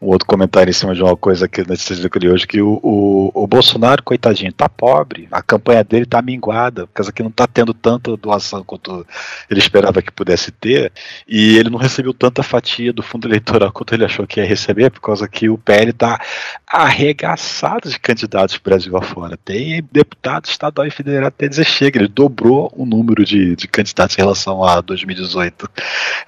[0.02, 3.32] um outro comentário em cima de uma coisa que nós de hoje, que o, o,
[3.34, 7.48] o, Bolsonaro, coitadinho, tá pobre, a campanha dele tá minguada, por causa que não tá
[7.48, 9.06] tendo tanta doação quanto
[9.50, 10.92] ele esperava que pudesse ter,
[11.28, 14.92] e ele não recebeu tanta fatia do fundo eleitoral quanto ele achou que ia receber,
[14.92, 16.20] por causa que o PL tá
[16.66, 19.38] arregaçado de candidatos Brasil afora.
[19.38, 24.18] Tem deputado estadual e federal até dizer chega, ele dobrou o número de, de candidatos
[24.18, 25.70] em relação a 2018.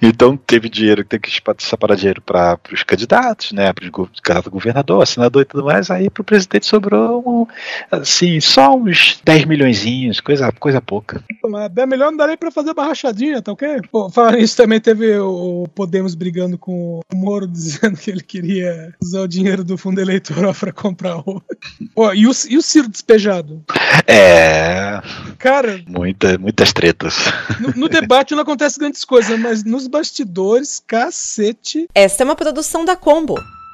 [0.00, 5.06] Então teve dinheiro, teve que separar dinheiro para os candidatos, né, para o candidato governador,
[5.06, 7.46] senador e tudo mais, aí para o presidente sobrou um,
[7.90, 11.22] assim, só uns 10 milhões, coisa, coisa pouca.
[11.48, 13.80] Mas é melhor não dar nem para fazer uma rachadinha, tá ok?
[13.90, 18.94] Pô, falar isso também teve o Podemos brigando com o Moro dizendo que ele queria
[19.02, 21.42] usar o dinheiro do fundo eleitoral para comprar o.
[21.94, 23.62] Pô, e, o e o Ciro despejado?
[24.06, 25.00] É.
[25.38, 25.82] Cara.
[25.86, 27.16] Muita, muitas tretas.
[27.60, 31.86] No, no debate não acontece grandes coisas, mas nos bastidores, cacete.
[31.94, 33.34] Esta é uma produção da Combo.